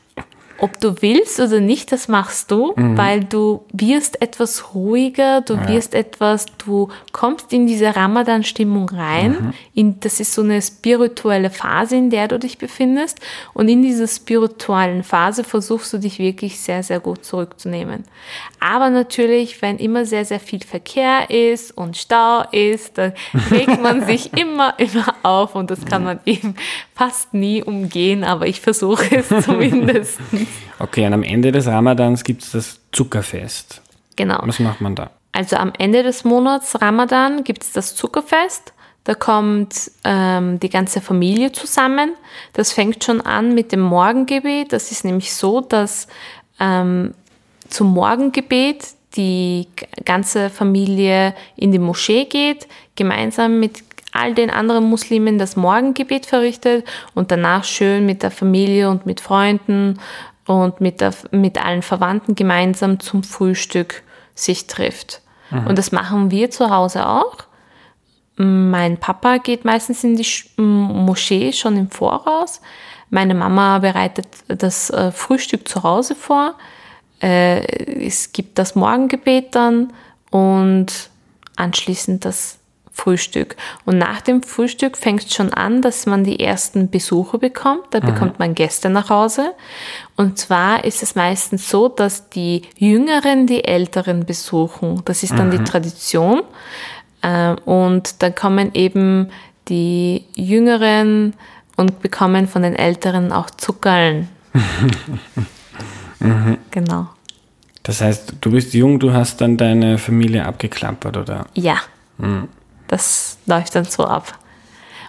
ob 0.59 0.79
du 0.81 1.03
willst 1.03 1.41
oder 1.41 1.61
nicht, 1.61 1.91
das 1.91 2.09
machst 2.09 2.51
du, 2.51 2.75
mhm. 2.77 2.97
weil 2.97 3.25
du 3.25 3.65
wirst 3.73 4.23
etwas 4.23 4.75
ruhiger, 4.75 5.41
du 5.41 5.55
ja. 5.55 5.69
wirst 5.69 5.95
etwas, 5.95 6.47
du 6.65 6.89
kommst 7.13 7.53
in 7.53 7.67
diese 7.67 7.95
Ramadan-Stimmung 7.97 8.89
rein. 8.89 9.31
Mhm. 9.33 9.53
In, 9.75 10.01
das 10.01 10.21
ist 10.21 10.33
so 10.33 10.43
eine 10.43 10.63
spirituelle 10.63 11.51
Phase, 11.51 11.97
in 11.97 12.11
der 12.11 12.29
du 12.29 12.39
dich 12.39 12.59
befindest. 12.59 13.21
Und 13.53 13.69
in 13.69 13.83
dieser 13.83 14.07
spirituellen 14.07 15.03
Phase 15.03 15.43
versuchst 15.43 15.93
du 15.93 15.99
dich 15.99 16.19
wirklich 16.19 16.61
sehr, 16.61 16.83
sehr 16.83 17.01
gut 17.01 17.25
zurückzunehmen. 17.25 18.05
Aber 18.61 18.91
natürlich, 18.91 19.61
wenn 19.61 19.79
immer 19.79 20.07
sehr, 20.07 20.25
sehr 20.25 20.41
viel 20.41 20.63
Verkehr 20.63 21.29
ist 21.31 21.77
und 21.77 21.97
Stau 21.97 22.45
ist, 22.53 22.97
dann 22.97 23.13
regt 23.51 23.83
man 23.83 24.07
sich 24.07 24.33
immer, 24.35 24.79
immer 24.79 25.15
auf 25.23 25.55
und 25.55 25.71
das 25.71 25.85
kann 25.85 26.05
man 26.05 26.21
eben 26.25 26.55
fast 26.95 27.35
nie 27.35 27.63
umgehen, 27.63 28.25
aber 28.25 28.47
ich 28.47 28.61
versuche 28.61 29.17
es 29.17 29.29
zumindest. 29.45 30.19
Okay, 30.79 31.07
und 31.07 31.13
am 31.13 31.23
Ende 31.23 31.53
des 31.53 31.67
Ramadans 31.67 32.25
gibt 32.25 32.43
es 32.43 32.53
das 32.53 32.81
Zuckerfest. 32.93 33.83
Genau. 34.17 34.39
Was 34.43 34.59
macht 34.59 34.81
man 34.81 34.95
da? 34.95 35.11
Also 35.33 35.57
am 35.57 35.73
Ende 35.79 36.03
des 36.03 36.25
Monats 36.25 36.81
Ramadan 36.81 37.43
gibt 37.43 37.65
es 37.65 37.73
das 37.73 37.97
Zuckerfest. 37.97 38.73
Da 39.03 39.15
kommt 39.15 39.91
ähm, 40.05 40.59
die 40.61 40.71
ganze 40.71 41.01
Familie 41.01 41.53
zusammen. 41.53 42.13
Das 42.55 42.73
fängt 42.73 43.05
schon 43.05 43.21
an 43.21 43.55
mit 43.55 43.73
dem 43.73 43.81
Morgengebet. 43.81 44.73
Das 44.73 44.91
ist 44.93 45.05
nämlich 45.05 45.35
so, 45.35 45.61
dass 45.61 46.07
ähm, 46.61 47.15
zum 47.69 47.93
Morgengebet 47.93 48.87
die 49.17 49.69
ganze 50.05 50.51
Familie 50.51 51.35
in 51.57 51.73
die 51.73 51.79
Moschee 51.79 52.25
geht, 52.25 52.67
gemeinsam 52.97 53.61
mit 53.61 53.83
all 54.13 54.33
den 54.33 54.51
anderen 54.51 54.85
Muslimen 54.85 55.39
das 55.39 55.57
Morgengebet 55.57 56.25
verrichtet 56.25 56.87
und 57.15 57.31
danach 57.31 57.65
schön 57.65 58.07
mit 58.07 58.23
der 58.23 58.31
Familie 58.31 58.89
und 58.89 59.07
mit 59.07 59.21
Freunden 59.21 59.99
und 60.47 60.81
mit, 60.81 61.01
der, 61.01 61.15
mit 61.31 61.65
allen 61.65 61.83
Verwandten 61.83 62.35
gemeinsam 62.35 63.01
zum 63.01 63.23
Frühstück 63.23 64.03
sich 64.35 64.67
trifft. 64.67 65.21
Mhm. 65.51 65.67
Und 65.69 65.79
das 65.79 65.93
machen 65.93 66.31
wir 66.31 66.51
zu 66.51 66.71
Hause 66.71 67.09
auch. 67.09 67.37
Mein 68.37 68.99
Papa 68.99 69.37
geht 69.39 69.65
meistens 69.65 70.03
in 70.03 70.17
die 70.17 70.27
Moschee 70.61 71.53
schon 71.53 71.77
im 71.77 71.91
Voraus. 71.91 72.61
Meine 73.11 73.35
Mama 73.35 73.79
bereitet 73.79 74.27
das 74.49 74.91
äh, 74.91 75.13
Frühstück 75.13 75.69
zu 75.69 75.85
Hause 75.85 76.17
vor. 76.17 76.55
Äh, 77.23 77.61
es 78.07 78.33
gibt 78.33 78.59
das 78.59 78.75
Morgengebet 78.75 79.55
dann 79.55 79.93
und 80.31 81.11
anschließend 81.57 82.25
das 82.25 82.59
Frühstück. 82.97 83.57
Und 83.85 83.99
nach 83.99 84.21
dem 84.21 84.43
Frühstück 84.43 84.97
fängt 84.97 85.25
es 85.25 85.35
schon 85.35 85.53
an, 85.53 85.83
dass 85.83 86.07
man 86.07 86.23
die 86.23 86.39
ersten 86.39 86.89
Besuche 86.91 87.39
bekommt. 87.39 87.83
Da 87.91 87.99
bekommt 87.99 88.39
man 88.39 88.55
Gäste 88.55 88.89
nach 88.89 89.11
Hause. 89.11 89.53
Und 90.17 90.39
zwar 90.39 90.85
ist 90.85 91.03
es 91.03 91.17
meistens 91.17 91.69
so, 91.69 91.89
dass 91.89 92.31
die 92.31 92.63
Jüngeren 92.79 93.49
die 93.49 93.65
Älteren 93.65 94.25
besuchen. 94.25 95.03
Das 95.05 95.25
ist 95.25 95.37
dann 95.37 95.51
die 95.51 95.59
Tradition. 95.65 96.43
Äh, 97.21 97.57
Und 97.65 98.23
dann 98.23 98.35
kommen 98.35 98.71
eben 98.75 99.29
die 99.69 100.25
Jüngeren 100.35 101.35
und 101.77 102.01
bekommen 102.01 102.47
von 102.47 102.63
den 102.63 102.77
Älteren 102.77 103.33
auch 103.33 103.51
Zuckerln. 103.51 104.29
Genau. 106.71 107.09
Das 107.83 108.01
heißt, 108.01 108.37
du 108.41 108.51
bist 108.51 108.73
jung, 108.73 108.99
du 108.99 109.13
hast 109.13 109.43
dann 109.43 109.59
deine 109.59 109.99
Familie 109.99 110.47
abgeklappert, 110.47 111.19
oder? 111.19 111.47
Ja, 111.53 111.77
das 112.89 113.39
läuft 113.47 113.75
dann 113.75 113.85
so 113.85 114.05
ab. 114.05 114.39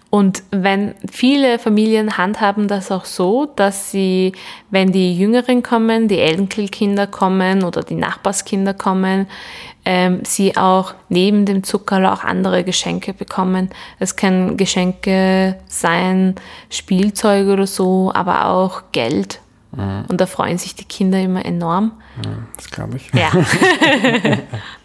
Und 0.09 0.43
wenn 0.51 0.95
viele 1.11 1.59
Familien 1.59 2.17
handhaben 2.17 2.69
das 2.69 2.89
auch 2.89 3.03
so, 3.03 3.47
dass 3.47 3.91
sie, 3.91 4.31
wenn 4.69 4.93
die 4.93 5.17
Jüngeren 5.17 5.61
kommen, 5.61 6.07
die 6.07 6.19
Enkelkinder 6.19 7.05
kommen 7.05 7.63
oder 7.63 7.83
die 7.83 7.95
Nachbarskinder 7.95 8.73
kommen, 8.73 9.27
ähm, 9.83 10.21
sie 10.23 10.55
auch 10.55 10.93
neben 11.09 11.45
dem 11.45 11.63
Zuckerl 11.63 12.05
auch 12.05 12.23
andere 12.23 12.63
Geschenke 12.63 13.13
bekommen. 13.13 13.71
Es 13.99 14.15
können 14.15 14.55
Geschenke 14.55 15.57
sein, 15.67 16.35
Spielzeuge 16.69 17.51
oder 17.51 17.67
so, 17.67 18.11
aber 18.15 18.47
auch 18.47 18.83
Geld. 18.93 19.41
Und 20.07 20.21
da 20.21 20.25
freuen 20.25 20.57
sich 20.57 20.75
die 20.75 20.85
Kinder 20.85 21.19
immer 21.19 21.43
enorm. 21.43 21.91
Das 22.55 22.71
glaube 22.71 22.95
ich. 22.95 23.11
Ja. 23.13 23.29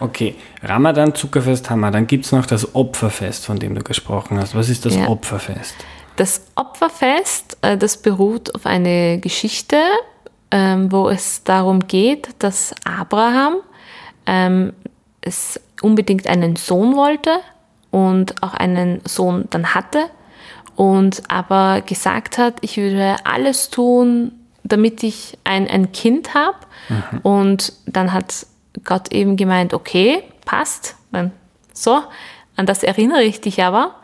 Okay, 0.00 0.34
Ramadan, 0.62 1.14
Zuckerfest 1.14 1.70
wir. 1.70 1.90
Dann 1.90 2.06
gibt 2.06 2.24
es 2.24 2.32
noch 2.32 2.46
das 2.46 2.74
Opferfest, 2.74 3.46
von 3.46 3.58
dem 3.58 3.74
du 3.74 3.82
gesprochen 3.82 4.38
hast. 4.38 4.54
Was 4.54 4.68
ist 4.68 4.84
das 4.84 4.96
Ja. 4.96 5.08
Opferfest? 5.08 5.74
Das 6.16 6.42
Opferfest, 6.54 7.56
äh, 7.62 7.76
das 7.76 7.96
beruht 7.96 8.54
auf 8.54 8.66
eine 8.66 9.18
Geschichte, 9.18 9.76
ähm, 10.50 10.92
wo 10.92 11.08
es 11.08 11.44
darum 11.44 11.86
geht, 11.86 12.28
dass 12.38 12.74
Abraham 12.84 13.56
ähm, 14.26 14.72
es 15.20 15.60
unbedingt 15.80 16.26
einen 16.26 16.56
Sohn 16.56 16.96
wollte 16.96 17.38
und 17.90 18.42
auch 18.42 18.54
einen 18.54 19.00
Sohn 19.06 19.46
dann 19.50 19.74
hatte 19.74 20.04
und 20.76 21.22
aber 21.28 21.80
gesagt 21.82 22.38
hat, 22.38 22.56
ich 22.60 22.76
würde 22.76 23.16
alles 23.24 23.70
tun, 23.70 24.32
damit 24.64 25.02
ich 25.02 25.38
ein, 25.44 25.68
ein 25.68 25.92
Kind 25.92 26.34
habe. 26.34 26.56
Und 27.22 27.72
dann 27.86 28.12
hat 28.12 28.46
Gott 28.84 29.12
eben 29.12 29.36
gemeint, 29.36 29.74
okay, 29.74 30.22
passt, 30.44 30.96
so, 31.72 32.00
an 32.56 32.66
das 32.66 32.82
erinnere 32.82 33.22
ich 33.22 33.40
dich 33.40 33.62
aber. 33.62 33.94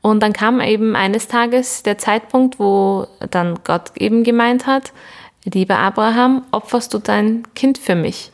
Und 0.00 0.22
dann 0.22 0.32
kam 0.32 0.60
eben 0.60 0.96
eines 0.96 1.28
Tages 1.28 1.82
der 1.82 1.98
Zeitpunkt, 1.98 2.58
wo 2.58 3.06
dann 3.30 3.58
Gott 3.64 3.92
eben 3.96 4.24
gemeint 4.24 4.66
hat, 4.66 4.92
lieber 5.44 5.78
Abraham, 5.78 6.44
opferst 6.52 6.94
du 6.94 6.98
dein 6.98 7.42
Kind 7.54 7.78
für 7.78 7.94
mich? 7.94 8.30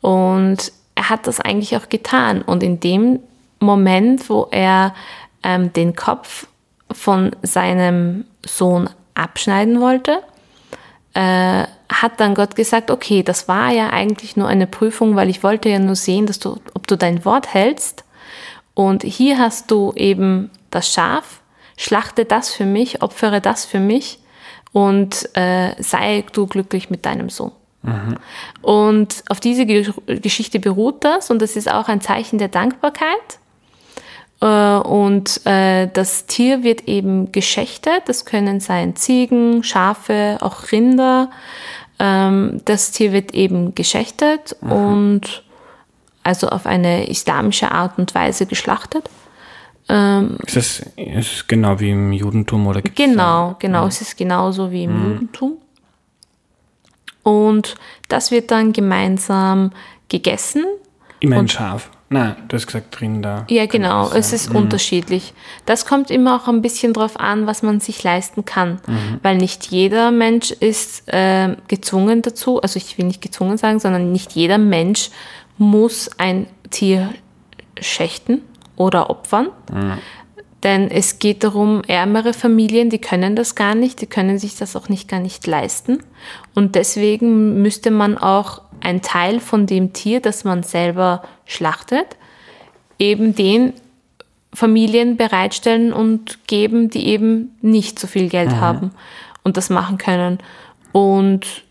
Und 0.00 0.72
er 0.94 1.10
hat 1.10 1.26
das 1.26 1.40
eigentlich 1.40 1.76
auch 1.76 1.88
getan. 1.88 2.42
Und 2.42 2.62
in 2.62 2.80
dem 2.80 3.20
Moment, 3.58 4.28
wo 4.30 4.48
er 4.50 4.94
ähm, 5.42 5.72
den 5.72 5.96
Kopf 5.96 6.46
von 6.90 7.34
seinem 7.42 8.24
Sohn 8.46 8.88
abschneiden 9.14 9.80
wollte, 9.80 10.22
äh, 11.14 11.64
hat 11.88 12.18
dann 12.18 12.34
Gott 12.34 12.56
gesagt, 12.56 12.90
okay, 12.90 13.22
das 13.22 13.48
war 13.48 13.70
ja 13.70 13.90
eigentlich 13.90 14.36
nur 14.36 14.48
eine 14.48 14.66
Prüfung, 14.66 15.16
weil 15.16 15.30
ich 15.30 15.42
wollte 15.42 15.68
ja 15.68 15.78
nur 15.78 15.96
sehen, 15.96 16.26
dass 16.26 16.38
du, 16.38 16.58
ob 16.74 16.86
du 16.86 16.96
dein 16.96 17.24
Wort 17.24 17.54
hältst. 17.54 18.04
Und 18.74 19.04
hier 19.04 19.38
hast 19.38 19.70
du 19.70 19.92
eben 19.94 20.50
das 20.70 20.92
Schaf, 20.92 21.40
schlachte 21.76 22.24
das 22.24 22.50
für 22.52 22.66
mich, 22.66 23.02
opfere 23.02 23.40
das 23.40 23.64
für 23.64 23.80
mich 23.80 24.18
und 24.72 25.28
äh, 25.36 25.80
sei 25.80 26.24
du 26.32 26.46
glücklich 26.48 26.90
mit 26.90 27.06
deinem 27.06 27.30
Sohn. 27.30 27.52
Und 28.62 29.22
auf 29.28 29.40
diese 29.40 29.66
Ge 29.66 29.92
Geschichte 30.06 30.58
beruht 30.58 31.04
das 31.04 31.30
und 31.30 31.40
das 31.40 31.54
ist 31.54 31.70
auch 31.70 31.88
ein 31.88 32.00
Zeichen 32.00 32.38
der 32.38 32.48
Dankbarkeit. 32.48 33.38
Äh, 34.40 34.46
Und 34.46 35.40
äh, 35.46 35.88
das 35.92 36.26
Tier 36.26 36.62
wird 36.64 36.88
eben 36.88 37.32
geschächtet. 37.32 38.02
Das 38.06 38.24
können 38.24 38.60
sein 38.60 38.96
Ziegen, 38.96 39.62
Schafe, 39.62 40.38
auch 40.40 40.72
Rinder. 40.72 41.30
Ähm, 41.98 42.60
Das 42.64 42.90
Tier 42.90 43.12
wird 43.12 43.34
eben 43.34 43.74
geschächtet 43.74 44.56
und 44.60 45.42
also 46.22 46.48
auf 46.48 46.66
eine 46.66 47.08
islamische 47.08 47.70
Art 47.70 47.98
und 47.98 48.14
Weise 48.14 48.46
geschlachtet. 48.46 49.08
Ist 49.86 50.56
das 50.56 50.82
ist 50.96 51.46
genau 51.46 51.78
wie 51.78 51.90
im 51.90 52.10
Judentum 52.12 52.66
oder 52.66 52.80
gibt's 52.80 52.96
Genau, 52.96 53.54
genau. 53.58 53.86
Es 53.86 54.00
ist 54.00 54.16
genauso 54.16 54.70
wie 54.72 54.84
im 54.84 55.12
Judentum. 55.12 55.58
Und 57.22 57.74
das 58.08 58.30
wird 58.30 58.50
dann 58.50 58.72
gemeinsam 58.72 59.72
gegessen. 60.08 60.64
Da 60.64 61.14
immer 61.20 61.36
ein 61.36 61.48
Schaf? 61.48 61.90
Nein, 62.14 62.36
du 62.46 62.54
hast 62.54 62.68
gesagt 62.68 63.00
Rinder. 63.00 63.44
Ja, 63.50 63.66
genau. 63.66 64.08
Es 64.12 64.32
ist 64.32 64.54
unterschiedlich. 64.54 65.34
Das 65.66 65.84
kommt 65.84 66.12
immer 66.12 66.36
auch 66.36 66.46
ein 66.46 66.62
bisschen 66.62 66.92
drauf 66.92 67.18
an, 67.18 67.48
was 67.48 67.64
man 67.64 67.80
sich 67.80 68.04
leisten 68.04 68.44
kann. 68.44 68.80
Weil 69.24 69.36
nicht 69.36 69.66
jeder 69.66 70.12
Mensch 70.12 70.52
ist 70.52 71.12
äh, 71.12 71.56
gezwungen 71.66 72.22
dazu, 72.22 72.62
also 72.62 72.76
ich 72.76 72.96
will 72.98 73.06
nicht 73.06 73.20
gezwungen 73.20 73.56
sagen, 73.56 73.80
sondern 73.80 74.12
nicht 74.12 74.30
jeder 74.30 74.58
Mensch 74.58 75.10
muss 75.58 76.08
ein 76.16 76.46
Tier 76.70 77.12
schächten 77.80 78.42
oder 78.76 79.10
opfern. 79.10 79.48
Denn 80.62 80.90
es 80.92 81.18
geht 81.18 81.42
darum, 81.42 81.82
ärmere 81.88 82.32
Familien, 82.32 82.90
die 82.90 83.00
können 83.00 83.34
das 83.34 83.56
gar 83.56 83.74
nicht, 83.74 84.00
die 84.00 84.06
können 84.06 84.38
sich 84.38 84.56
das 84.56 84.76
auch 84.76 84.88
nicht 84.88 85.08
gar 85.08 85.20
nicht 85.20 85.48
leisten. 85.48 85.98
Und 86.54 86.76
deswegen 86.76 87.60
müsste 87.60 87.90
man 87.90 88.16
auch 88.16 88.62
ein 88.84 89.02
Teil 89.02 89.40
von 89.40 89.66
dem 89.66 89.92
Tier, 89.92 90.20
das 90.20 90.44
man 90.44 90.62
selber 90.62 91.22
schlachtet, 91.46 92.16
eben 92.98 93.34
den 93.34 93.72
Familien 94.52 95.16
bereitstellen 95.16 95.92
und 95.92 96.46
geben, 96.46 96.88
die 96.90 97.08
eben 97.08 97.56
nicht 97.60 97.98
so 97.98 98.06
viel 98.06 98.28
Geld 98.28 98.52
haben 98.52 98.92
und 99.42 99.56
das 99.56 99.68
machen 99.70 99.98
können. 99.98 100.38
Und 100.92 101.64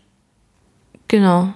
genau. 1.08 1.54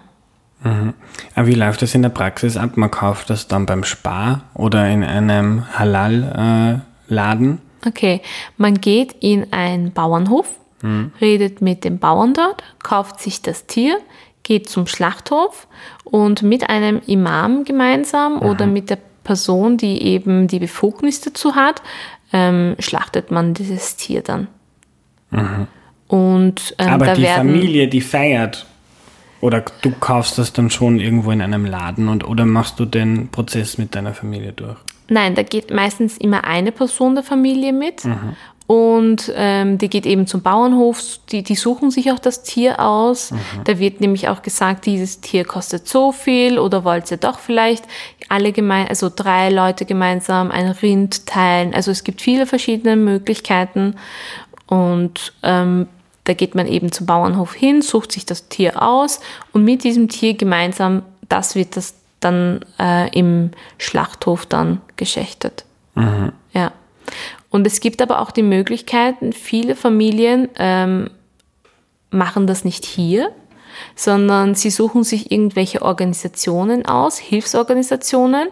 Aber 0.62 1.46
wie 1.46 1.54
läuft 1.54 1.82
das 1.82 1.94
in 1.94 2.02
der 2.02 2.08
Praxis 2.08 2.56
ab? 2.56 2.76
Man 2.76 2.90
kauft 2.90 3.30
das 3.30 3.46
dann 3.46 3.66
beim 3.66 3.84
Spar 3.84 4.42
oder 4.54 4.88
in 4.88 5.04
einem 5.04 5.66
Halal-Laden? 5.78 7.60
Okay, 7.86 8.22
man 8.56 8.80
geht 8.80 9.14
in 9.20 9.52
einen 9.52 9.92
Bauernhof, 9.92 10.48
redet 11.20 11.60
mit 11.60 11.84
dem 11.84 11.98
Bauern 11.98 12.34
dort, 12.34 12.64
kauft 12.82 13.20
sich 13.20 13.42
das 13.42 13.66
Tier, 13.66 13.98
geht 14.48 14.68
zum 14.70 14.86
Schlachthof 14.86 15.68
und 16.04 16.42
mit 16.42 16.70
einem 16.70 17.02
Imam 17.06 17.64
gemeinsam 17.64 18.40
oder 18.40 18.66
mit 18.66 18.88
der 18.88 18.98
Person, 19.22 19.76
die 19.76 20.02
eben 20.02 20.48
die 20.48 20.58
Befugnis 20.58 21.20
dazu 21.20 21.54
hat, 21.54 21.82
ähm, 22.32 22.74
schlachtet 22.78 23.30
man 23.30 23.52
dieses 23.52 23.96
Tier 23.96 24.22
dann. 24.22 24.48
Und 26.08 26.74
ähm, 26.78 26.88
Aber 26.88 27.06
da 27.06 27.14
die 27.14 27.22
werden 27.22 27.50
Familie, 27.50 27.88
die 27.88 28.00
feiert. 28.00 28.64
Oder 29.42 29.66
du 29.82 29.90
kaufst 29.90 30.38
das 30.38 30.54
dann 30.54 30.70
schon 30.70 30.98
irgendwo 30.98 31.30
in 31.30 31.42
einem 31.42 31.66
Laden 31.66 32.08
und 32.08 32.26
oder 32.26 32.46
machst 32.46 32.80
du 32.80 32.86
den 32.86 33.28
Prozess 33.28 33.76
mit 33.76 33.94
deiner 33.94 34.14
Familie 34.14 34.54
durch? 34.54 34.78
Nein, 35.10 35.34
da 35.34 35.42
geht 35.42 35.70
meistens 35.70 36.16
immer 36.16 36.44
eine 36.44 36.72
Person 36.72 37.14
der 37.14 37.22
Familie 37.22 37.74
mit. 37.74 38.04
Und 38.68 39.32
ähm, 39.34 39.78
die 39.78 39.88
geht 39.88 40.04
eben 40.04 40.26
zum 40.26 40.42
Bauernhof, 40.42 41.00
die, 41.32 41.42
die 41.42 41.54
suchen 41.54 41.90
sich 41.90 42.12
auch 42.12 42.18
das 42.18 42.42
Tier 42.42 42.80
aus. 42.80 43.32
Da 43.64 43.78
wird 43.78 44.02
nämlich 44.02 44.28
auch 44.28 44.42
gesagt, 44.42 44.84
dieses 44.84 45.22
Tier 45.22 45.46
kostet 45.46 45.88
so 45.88 46.12
viel 46.12 46.58
oder 46.58 46.84
wollt 46.84 47.10
ihr 47.10 47.16
doch 47.16 47.38
vielleicht 47.38 47.84
alle 48.28 48.52
gemein, 48.52 48.86
also 48.86 49.10
drei 49.14 49.48
Leute 49.48 49.86
gemeinsam 49.86 50.50
ein 50.50 50.68
Rind 50.68 51.24
teilen. 51.24 51.72
Also 51.72 51.90
es 51.90 52.04
gibt 52.04 52.20
viele 52.20 52.44
verschiedene 52.44 52.96
Möglichkeiten. 52.96 53.94
Und 54.66 55.32
ähm, 55.42 55.88
da 56.24 56.34
geht 56.34 56.54
man 56.54 56.66
eben 56.66 56.92
zum 56.92 57.06
Bauernhof 57.06 57.54
hin, 57.54 57.80
sucht 57.80 58.12
sich 58.12 58.26
das 58.26 58.48
Tier 58.48 58.82
aus 58.82 59.20
und 59.54 59.64
mit 59.64 59.82
diesem 59.82 60.10
Tier 60.10 60.34
gemeinsam, 60.34 61.04
das 61.30 61.54
wird 61.54 61.74
das 61.74 61.94
dann 62.20 62.60
äh, 62.78 63.08
im 63.18 63.52
Schlachthof 63.78 64.44
dann 64.44 64.82
geschächtet. 64.96 65.64
Ja. 66.52 66.72
Und 67.50 67.66
es 67.66 67.80
gibt 67.80 68.02
aber 68.02 68.20
auch 68.20 68.30
die 68.30 68.42
Möglichkeiten, 68.42 69.32
viele 69.32 69.74
Familien 69.74 70.48
ähm, 70.58 71.10
machen 72.10 72.46
das 72.46 72.64
nicht 72.64 72.84
hier, 72.84 73.30
sondern 73.94 74.54
sie 74.54 74.70
suchen 74.70 75.04
sich 75.04 75.30
irgendwelche 75.30 75.82
Organisationen 75.82 76.86
aus, 76.86 77.18
Hilfsorganisationen, 77.18 78.48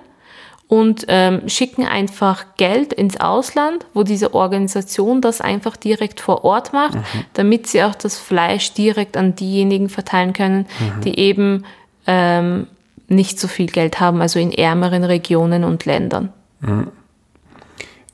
und 0.69 1.05
ähm, 1.09 1.49
schicken 1.49 1.87
einfach 1.87 2.57
Geld 2.57 2.93
ins 2.93 3.21
Ausland, 3.21 3.87
wo 3.95 4.03
diese 4.03 4.35
Organisation 4.35 5.21
das 5.21 5.41
einfach 5.41 5.77
direkt 5.77 6.21
vor 6.21 6.45
Ort 6.45 6.73
macht, 6.73 6.99
damit 7.35 7.69
sie 7.69 7.85
auch 7.85 7.95
das 7.95 8.19
Fleisch 8.19 8.73
direkt 8.73 9.17
an 9.17 9.37
diejenigen 9.37 9.89
verteilen 9.89 10.33
können, 10.33 10.67
die 11.05 11.19
eben 11.19 11.65
ähm, 12.07 12.67
nicht 13.09 13.39
so 13.39 13.47
viel 13.47 13.67
Geld 13.67 14.01
haben, 14.01 14.21
also 14.21 14.41
in 14.41 14.51
ärmeren 14.51 15.05
Regionen 15.05 15.63
und 15.63 15.85
Ländern. 15.85 16.33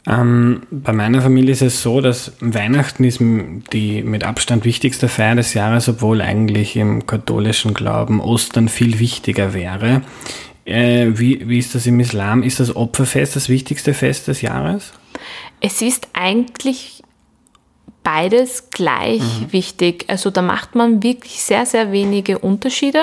Ähm, 0.07 0.63
bei 0.71 0.93
meiner 0.93 1.23
Familie 1.23 1.53
ist 1.53 1.63
es 1.63 1.83
so, 1.83 2.01
dass 2.01 2.33
Weihnachten 2.41 3.05
ist 3.05 3.21
die 3.21 4.03
mit 4.03 4.25
Abstand 4.25 4.65
wichtigste 4.65 5.09
Feier 5.09 5.37
des 5.37 5.55
Jahres, 5.55 5.89
obwohl 5.89 6.21
eigentlich 6.21 6.77
im 6.77 7.07
katholischen 7.07 7.73
Glauben 7.73 8.21
Ostern 8.21 8.69
viel 8.69 8.99
wichtiger 8.99 9.55
wäre. 9.55 10.03
Äh, 10.65 11.13
wie, 11.15 11.49
wie 11.49 11.59
ist 11.59 11.75
das 11.75 11.87
im 11.87 12.01
Islam? 12.01 12.43
Ist 12.43 12.61
das 12.61 12.75
Opferfest 12.75 13.37
das 13.37 13.49
wichtigste 13.49 13.95
Fest 13.95 14.29
des 14.29 14.43
Jahres? 14.43 14.93
Es 15.61 15.83
ist 15.83 16.09
eigentlich 16.13 17.03
beides 18.03 18.71
gleich 18.71 19.23
mhm. 19.23 19.53
wichtig. 19.53 20.05
Also 20.09 20.31
da 20.31 20.43
macht 20.43 20.75
man 20.75 21.03
wirklich 21.03 21.41
sehr, 21.43 21.67
sehr 21.67 21.93
wenige 21.93 22.39
Unterschiede. 22.39 23.03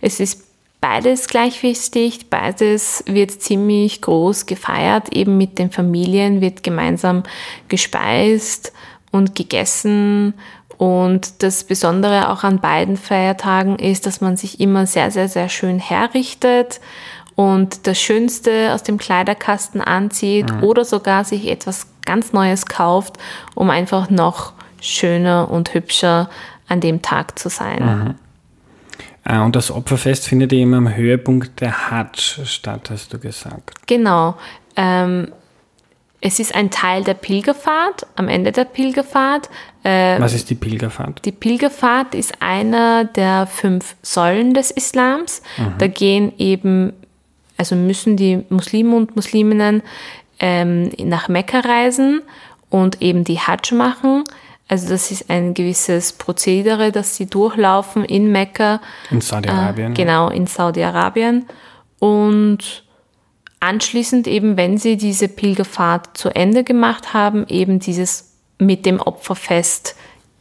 Es 0.00 0.20
ist 0.20 0.47
beides 0.80 1.28
gleich 1.28 1.62
wichtig, 1.62 2.30
beides 2.30 3.02
wird 3.06 3.30
ziemlich 3.42 4.00
groß 4.00 4.46
gefeiert, 4.46 5.12
eben 5.12 5.36
mit 5.36 5.58
den 5.58 5.70
Familien 5.70 6.40
wird 6.40 6.62
gemeinsam 6.62 7.24
gespeist 7.68 8.72
und 9.10 9.34
gegessen. 9.34 10.34
Und 10.76 11.42
das 11.42 11.64
Besondere 11.64 12.30
auch 12.30 12.44
an 12.44 12.60
beiden 12.60 12.96
Feiertagen 12.96 13.78
ist, 13.78 14.06
dass 14.06 14.20
man 14.20 14.36
sich 14.36 14.60
immer 14.60 14.86
sehr, 14.86 15.10
sehr, 15.10 15.28
sehr 15.28 15.48
schön 15.48 15.80
herrichtet 15.80 16.80
und 17.34 17.86
das 17.86 18.00
Schönste 18.00 18.72
aus 18.72 18.84
dem 18.84 18.98
Kleiderkasten 18.98 19.80
anzieht 19.80 20.52
mhm. 20.52 20.62
oder 20.62 20.84
sogar 20.84 21.24
sich 21.24 21.48
etwas 21.48 21.86
ganz 22.04 22.32
Neues 22.32 22.66
kauft, 22.66 23.16
um 23.54 23.70
einfach 23.70 24.10
noch 24.10 24.52
schöner 24.80 25.50
und 25.50 25.74
hübscher 25.74 26.30
an 26.68 26.80
dem 26.80 27.02
Tag 27.02 27.38
zu 27.38 27.48
sein. 27.48 27.84
Mhm. 27.84 28.27
Ah, 29.28 29.44
und 29.44 29.54
das 29.54 29.70
Opferfest 29.70 30.26
findet 30.26 30.54
immer 30.54 30.78
am 30.78 30.96
Höhepunkt 30.96 31.60
der 31.60 31.90
Hajj 31.90 32.46
statt, 32.46 32.88
hast 32.88 33.12
du 33.12 33.18
gesagt. 33.18 33.86
Genau. 33.86 34.36
Ähm, 34.74 35.28
es 36.22 36.40
ist 36.40 36.54
ein 36.54 36.70
Teil 36.70 37.04
der 37.04 37.12
Pilgerfahrt, 37.12 38.06
am 38.16 38.26
Ende 38.28 38.52
der 38.52 38.64
Pilgerfahrt. 38.64 39.50
Äh, 39.82 40.18
Was 40.18 40.32
ist 40.32 40.48
die 40.48 40.54
Pilgerfahrt? 40.54 41.26
Die 41.26 41.32
Pilgerfahrt 41.32 42.14
ist 42.14 42.40
einer 42.40 43.04
der 43.04 43.46
fünf 43.46 43.96
Säulen 44.00 44.54
des 44.54 44.70
Islams. 44.70 45.42
Mhm. 45.58 45.74
Da 45.76 45.88
gehen 45.88 46.32
eben, 46.38 46.94
also 47.58 47.76
müssen 47.76 48.16
die 48.16 48.46
Muslime 48.48 48.96
und 48.96 49.14
Musliminnen 49.14 49.82
ähm, 50.40 50.90
nach 51.04 51.28
Mekka 51.28 51.60
reisen 51.60 52.22
und 52.70 53.02
eben 53.02 53.24
die 53.24 53.40
Hajj 53.40 53.74
machen. 53.74 54.24
Also 54.68 54.88
das 54.90 55.10
ist 55.10 55.30
ein 55.30 55.54
gewisses 55.54 56.12
Prozedere, 56.12 56.92
das 56.92 57.16
sie 57.16 57.26
durchlaufen 57.26 58.04
in 58.04 58.30
Mekka. 58.30 58.80
In 59.10 59.22
Saudi-Arabien. 59.22 59.92
Äh, 59.92 59.94
genau, 59.94 60.28
in 60.28 60.46
Saudi-Arabien. 60.46 61.46
Und 61.98 62.84
anschließend 63.60 64.26
eben, 64.26 64.56
wenn 64.56 64.76
sie 64.76 64.96
diese 64.96 65.28
Pilgerfahrt 65.28 66.16
zu 66.16 66.28
Ende 66.28 66.64
gemacht 66.64 67.14
haben, 67.14 67.46
eben 67.48 67.78
dieses 67.78 68.34
mit 68.58 68.84
dem 68.86 69.00
Opferfest 69.00 69.96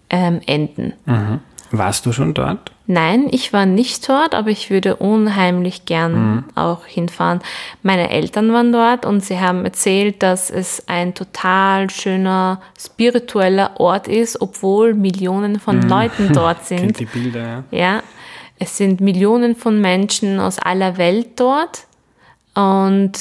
ähm, 0.09 0.41
enden. 0.45 0.93
Mhm. 1.05 1.39
Warst 1.71 2.05
du 2.05 2.11
schon 2.11 2.33
dort? 2.33 2.71
Nein, 2.89 3.27
ich 3.31 3.51
war 3.51 3.65
nicht 3.65 4.07
dort, 4.07 4.33
aber 4.33 4.49
ich 4.49 4.69
würde 4.69 4.95
unheimlich 4.95 5.83
gern 5.83 6.13
mhm. 6.13 6.43
auch 6.55 6.85
hinfahren. 6.85 7.41
Meine 7.83 8.09
Eltern 8.09 8.53
waren 8.53 8.71
dort 8.71 9.05
und 9.05 9.25
sie 9.25 9.39
haben 9.39 9.65
erzählt, 9.65 10.23
dass 10.23 10.49
es 10.49 10.87
ein 10.87 11.13
total 11.13 11.89
schöner 11.89 12.61
spiritueller 12.79 13.77
Ort 13.81 14.07
ist, 14.07 14.39
obwohl 14.39 14.93
Millionen 14.93 15.59
von 15.59 15.79
mhm. 15.79 15.89
Leuten 15.89 16.29
dort 16.33 16.65
sind. 16.65 16.79
Kennt 16.79 16.99
die 16.99 17.05
Bilder, 17.05 17.65
ja. 17.71 17.77
Ja, 17.77 18.03
es 18.57 18.77
sind 18.77 19.01
Millionen 19.01 19.57
von 19.57 19.81
Menschen 19.81 20.39
aus 20.39 20.57
aller 20.57 20.97
Welt 20.97 21.37
dort 21.39 21.87
und 22.55 23.11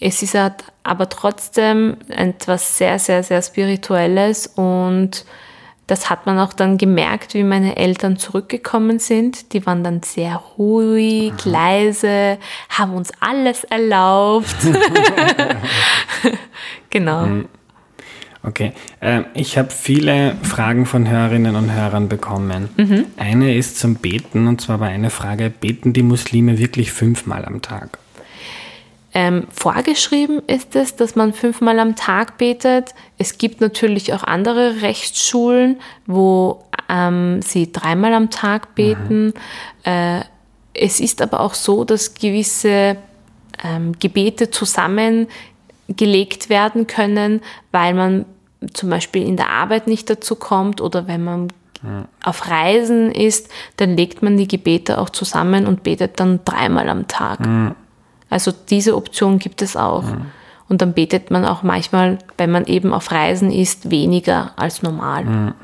es 0.00 0.22
ist 0.22 0.36
aber 0.84 1.08
trotzdem 1.08 1.96
etwas 2.08 2.78
sehr, 2.78 3.00
sehr, 3.00 3.24
sehr 3.24 3.42
Spirituelles 3.42 4.46
und 4.46 5.24
das 5.86 6.08
hat 6.08 6.26
man 6.26 6.38
auch 6.38 6.52
dann 6.52 6.78
gemerkt, 6.78 7.34
wie 7.34 7.44
meine 7.44 7.76
Eltern 7.76 8.16
zurückgekommen 8.16 8.98
sind. 8.98 9.52
Die 9.52 9.66
waren 9.66 9.84
dann 9.84 10.02
sehr 10.02 10.36
ruhig, 10.56 11.32
Aha. 11.40 11.50
leise, 11.50 12.38
haben 12.70 12.94
uns 12.94 13.12
alles 13.20 13.64
erlaubt. 13.64 14.56
genau. 16.90 17.26
Mhm. 17.26 17.48
Okay, 18.46 18.72
äh, 19.00 19.22
ich 19.32 19.56
habe 19.56 19.70
viele 19.70 20.36
Fragen 20.42 20.84
von 20.84 21.08
Hörerinnen 21.08 21.56
und 21.56 21.72
Hörern 21.72 22.08
bekommen. 22.08 22.68
Mhm. 22.76 23.06
Eine 23.16 23.56
ist 23.56 23.78
zum 23.78 23.96
Beten 23.96 24.46
und 24.46 24.60
zwar 24.60 24.80
war 24.80 24.88
eine 24.88 25.08
Frage, 25.08 25.48
beten 25.48 25.94
die 25.94 26.02
Muslime 26.02 26.58
wirklich 26.58 26.92
fünfmal 26.92 27.46
am 27.46 27.62
Tag? 27.62 27.98
Ähm, 29.16 29.46
vorgeschrieben 29.48 30.42
ist 30.48 30.74
es, 30.74 30.96
dass 30.96 31.14
man 31.14 31.32
fünfmal 31.32 31.78
am 31.78 31.94
Tag 31.94 32.36
betet. 32.36 32.94
Es 33.16 33.38
gibt 33.38 33.60
natürlich 33.60 34.12
auch 34.12 34.24
andere 34.24 34.82
Rechtsschulen, 34.82 35.78
wo 36.06 36.64
ähm, 36.88 37.40
sie 37.40 37.70
dreimal 37.70 38.12
am 38.12 38.30
Tag 38.30 38.74
beten. 38.74 39.26
Mhm. 39.26 39.32
Äh, 39.84 40.20
es 40.74 40.98
ist 40.98 41.22
aber 41.22 41.38
auch 41.40 41.54
so, 41.54 41.84
dass 41.84 42.14
gewisse 42.14 42.96
ähm, 43.62 43.92
Gebete 44.00 44.50
zusammengelegt 44.50 45.28
werden 46.48 46.88
können, 46.88 47.40
weil 47.70 47.94
man 47.94 48.26
zum 48.72 48.90
Beispiel 48.90 49.24
in 49.24 49.36
der 49.36 49.50
Arbeit 49.50 49.86
nicht 49.86 50.10
dazu 50.10 50.34
kommt 50.34 50.80
oder 50.80 51.06
wenn 51.06 51.22
man 51.22 51.52
ja. 51.84 52.08
auf 52.24 52.50
Reisen 52.50 53.12
ist, 53.12 53.48
dann 53.76 53.96
legt 53.96 54.22
man 54.22 54.36
die 54.36 54.48
Gebete 54.48 54.98
auch 54.98 55.10
zusammen 55.10 55.68
und 55.68 55.84
betet 55.84 56.18
dann 56.18 56.40
dreimal 56.44 56.88
am 56.88 57.06
Tag. 57.06 57.40
Ja. 57.46 57.76
Also 58.34 58.50
diese 58.50 58.96
Option 58.96 59.38
gibt 59.38 59.62
es 59.62 59.76
auch. 59.76 60.02
Mhm. 60.02 60.26
Und 60.68 60.82
dann 60.82 60.92
betet 60.92 61.30
man 61.30 61.44
auch 61.44 61.62
manchmal, 61.62 62.18
wenn 62.36 62.50
man 62.50 62.64
eben 62.66 62.92
auf 62.92 63.12
Reisen 63.12 63.52
ist, 63.52 63.92
weniger 63.92 64.54
als 64.56 64.82
normal. 64.82 65.24
Mhm. 65.24 65.54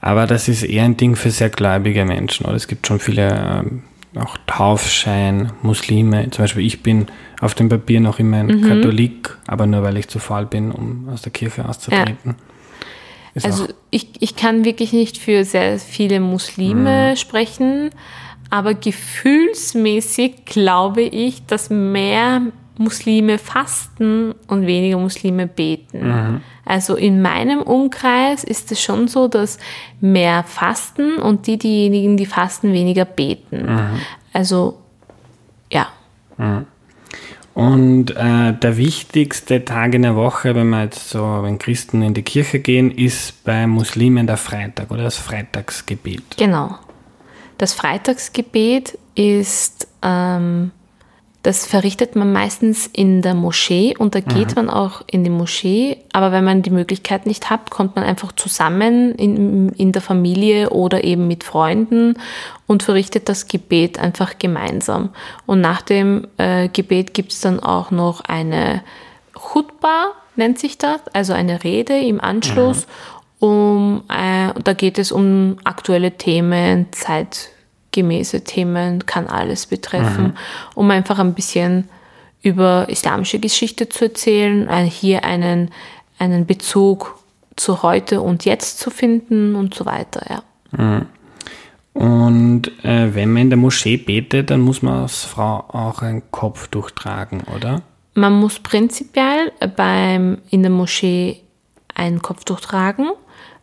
Aber 0.00 0.26
das 0.26 0.48
ist 0.48 0.64
eher 0.64 0.82
ein 0.82 0.96
Ding 0.96 1.14
für 1.14 1.30
sehr 1.30 1.48
gläubige 1.48 2.04
Menschen. 2.04 2.46
Oder? 2.46 2.56
Es 2.56 2.66
gibt 2.66 2.84
schon 2.88 2.98
viele 2.98 3.62
ähm, 3.64 3.84
auch 4.16 4.36
Taufschein, 4.48 5.52
Muslime. 5.62 6.28
Zum 6.30 6.42
Beispiel 6.42 6.66
ich 6.66 6.82
bin 6.82 7.06
auf 7.40 7.54
dem 7.54 7.68
Papier 7.68 8.00
noch 8.00 8.18
immer 8.18 8.38
ein 8.38 8.46
mhm. 8.46 8.62
Katholik, 8.62 9.36
aber 9.46 9.68
nur 9.68 9.84
weil 9.84 9.98
ich 9.98 10.08
zu 10.08 10.18
faul 10.18 10.46
bin, 10.46 10.72
um 10.72 11.08
aus 11.10 11.22
der 11.22 11.30
Kirche 11.30 11.64
auszutreten. 11.68 12.34
Ja. 13.36 13.44
Also 13.44 13.68
ich, 13.90 14.08
ich 14.18 14.34
kann 14.34 14.64
wirklich 14.64 14.92
nicht 14.92 15.16
für 15.18 15.44
sehr 15.44 15.78
viele 15.78 16.18
Muslime 16.18 17.10
mhm. 17.10 17.16
sprechen, 17.16 17.90
aber 18.50 18.74
gefühlsmäßig 18.74 20.44
glaube 20.44 21.02
ich, 21.02 21.44
dass 21.46 21.70
mehr 21.70 22.42
Muslime 22.78 23.38
fasten 23.38 24.34
und 24.48 24.66
weniger 24.66 24.98
Muslime 24.98 25.46
beten. 25.46 26.08
Mhm. 26.08 26.40
Also 26.64 26.96
in 26.96 27.22
meinem 27.22 27.62
Umkreis 27.62 28.44
ist 28.44 28.72
es 28.72 28.82
schon 28.82 29.08
so, 29.08 29.28
dass 29.28 29.58
mehr 30.00 30.44
fasten 30.44 31.16
und 31.16 31.46
die, 31.46 31.58
diejenigen, 31.58 32.16
die 32.16 32.26
fasten, 32.26 32.72
weniger 32.72 33.04
beten. 33.04 33.66
Mhm. 33.66 34.00
Also 34.32 34.78
ja. 35.70 35.86
Mhm. 36.36 36.66
Und 37.54 38.10
äh, 38.10 38.52
der 38.52 38.76
wichtigste 38.76 39.64
Tag 39.64 39.94
in 39.94 40.02
der 40.02 40.14
Woche, 40.14 40.54
wenn 40.54 40.68
wir 40.68 40.82
jetzt 40.82 41.08
so, 41.08 41.38
wenn 41.42 41.58
Christen 41.58 42.02
in 42.02 42.12
die 42.12 42.22
Kirche 42.22 42.58
gehen, 42.58 42.90
ist 42.90 43.44
bei 43.44 43.66
Muslimen 43.66 44.26
der 44.26 44.36
Freitag 44.36 44.90
oder 44.90 45.04
das 45.04 45.16
Freitagsgebet. 45.16 46.36
Genau. 46.36 46.76
Das 47.58 47.72
Freitagsgebet 47.72 48.98
ist, 49.14 49.88
ähm, 50.02 50.72
das 51.42 51.64
verrichtet 51.64 52.16
man 52.16 52.32
meistens 52.32 52.88
in 52.92 53.22
der 53.22 53.34
Moschee 53.34 53.94
und 53.96 54.16
da 54.16 54.20
geht 54.20 54.48
mhm. 54.48 54.66
man 54.66 54.70
auch 54.70 55.02
in 55.06 55.22
die 55.22 55.30
Moschee. 55.30 55.98
Aber 56.12 56.32
wenn 56.32 56.42
man 56.44 56.62
die 56.62 56.70
Möglichkeit 56.70 57.24
nicht 57.24 57.50
hat, 57.50 57.70
kommt 57.70 57.94
man 57.94 58.04
einfach 58.04 58.32
zusammen 58.32 59.14
in, 59.14 59.68
in 59.70 59.92
der 59.92 60.02
Familie 60.02 60.70
oder 60.70 61.04
eben 61.04 61.28
mit 61.28 61.44
Freunden 61.44 62.18
und 62.66 62.82
verrichtet 62.82 63.28
das 63.28 63.46
Gebet 63.46 63.98
einfach 64.00 64.38
gemeinsam. 64.40 65.10
Und 65.46 65.60
nach 65.60 65.82
dem 65.82 66.26
äh, 66.36 66.68
Gebet 66.68 67.14
gibt 67.14 67.32
es 67.32 67.40
dann 67.40 67.60
auch 67.60 67.92
noch 67.92 68.22
eine 68.22 68.82
Chutba, 69.34 70.12
nennt 70.34 70.58
sich 70.58 70.78
das, 70.78 71.00
also 71.12 71.32
eine 71.32 71.62
Rede 71.62 71.96
im 71.96 72.20
Anschluss. 72.20 72.86
Mhm 72.86 73.15
um, 73.46 74.02
äh, 74.08 74.52
da 74.62 74.72
geht 74.72 74.98
es 74.98 75.12
um 75.12 75.56
aktuelle 75.64 76.12
Themen, 76.12 76.86
zeitgemäße 76.92 78.44
Themen, 78.44 79.06
kann 79.06 79.26
alles 79.26 79.66
betreffen, 79.66 80.24
mhm. 80.24 80.34
um 80.74 80.90
einfach 80.90 81.18
ein 81.18 81.34
bisschen 81.34 81.88
über 82.42 82.88
islamische 82.88 83.38
Geschichte 83.38 83.88
zu 83.88 84.04
erzählen, 84.04 84.68
äh, 84.68 84.84
hier 84.84 85.24
einen, 85.24 85.70
einen 86.18 86.46
Bezug 86.46 87.18
zu 87.56 87.82
heute 87.82 88.20
und 88.20 88.44
jetzt 88.44 88.78
zu 88.78 88.90
finden 88.90 89.54
und 89.54 89.74
so 89.74 89.86
weiter, 89.86 90.24
ja. 90.28 90.42
Mhm. 90.72 91.06
Und 91.94 92.84
äh, 92.84 93.14
wenn 93.14 93.32
man 93.32 93.42
in 93.42 93.50
der 93.50 93.56
Moschee 93.56 93.96
betet, 93.96 94.50
dann 94.50 94.60
muss 94.60 94.82
man 94.82 95.02
als 95.02 95.24
Frau 95.24 95.64
auch 95.68 96.02
ein 96.02 96.22
Kopftuch 96.30 96.90
tragen, 96.90 97.42
oder? 97.56 97.80
Man 98.12 98.34
muss 98.34 98.58
prinzipiell 98.58 99.50
beim, 99.76 100.38
in 100.50 100.62
der 100.62 100.70
Moschee 100.70 101.40
ein 101.94 102.20
Kopftuch 102.20 102.60
tragen. 102.60 103.08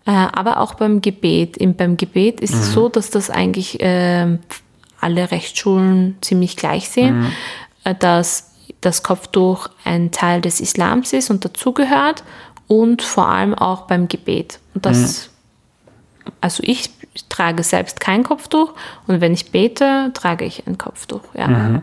Äh, 0.06 0.12
aber 0.12 0.60
auch 0.60 0.74
beim 0.74 1.02
Gebet. 1.02 1.58
beim 1.78 1.98
Gebet 1.98 2.42
ist 2.42 2.54
mhm. 2.54 2.60
es 2.60 2.74
so, 2.74 2.90
dass 2.90 3.10
das 3.10 3.30
eigentlich 3.30 3.82
äh, 3.82 4.38
alle 5.00 5.32
Rechtsschulen 5.32 6.18
ziemlich 6.22 6.58
gleich 6.58 6.90
sehen, 6.90 7.22
mhm. 7.22 7.32
Äh, 7.86 7.96
dass 7.96 8.52
das 8.82 9.04
Kopftuch 9.04 9.70
ein 9.86 10.12
Teil 10.12 10.42
des 10.42 10.60
Islams 10.60 11.14
ist 11.14 11.30
und 11.30 11.46
dazugehört 11.46 12.24
und 12.68 13.02
vor 13.02 13.28
allem 13.28 13.54
auch 13.54 13.84
beim 13.84 14.08
Gebet. 14.08 14.60
Und 14.74 14.86
das, 14.86 15.30
mhm. 16.26 16.32
also 16.42 16.64
ich 16.66 16.90
trage 17.30 17.64
selbst 17.64 18.00
kein 18.00 18.24
Kopftuch 18.24 18.74
und 19.08 19.22
wenn 19.22 19.34
ich 19.34 19.52
bete, 19.52 20.12
trage 20.14 20.46
ich 20.46 20.68
ein 20.68 20.78
Kopftuch. 20.78 21.22
Ja. 21.34 21.48
Mhm. 21.48 21.82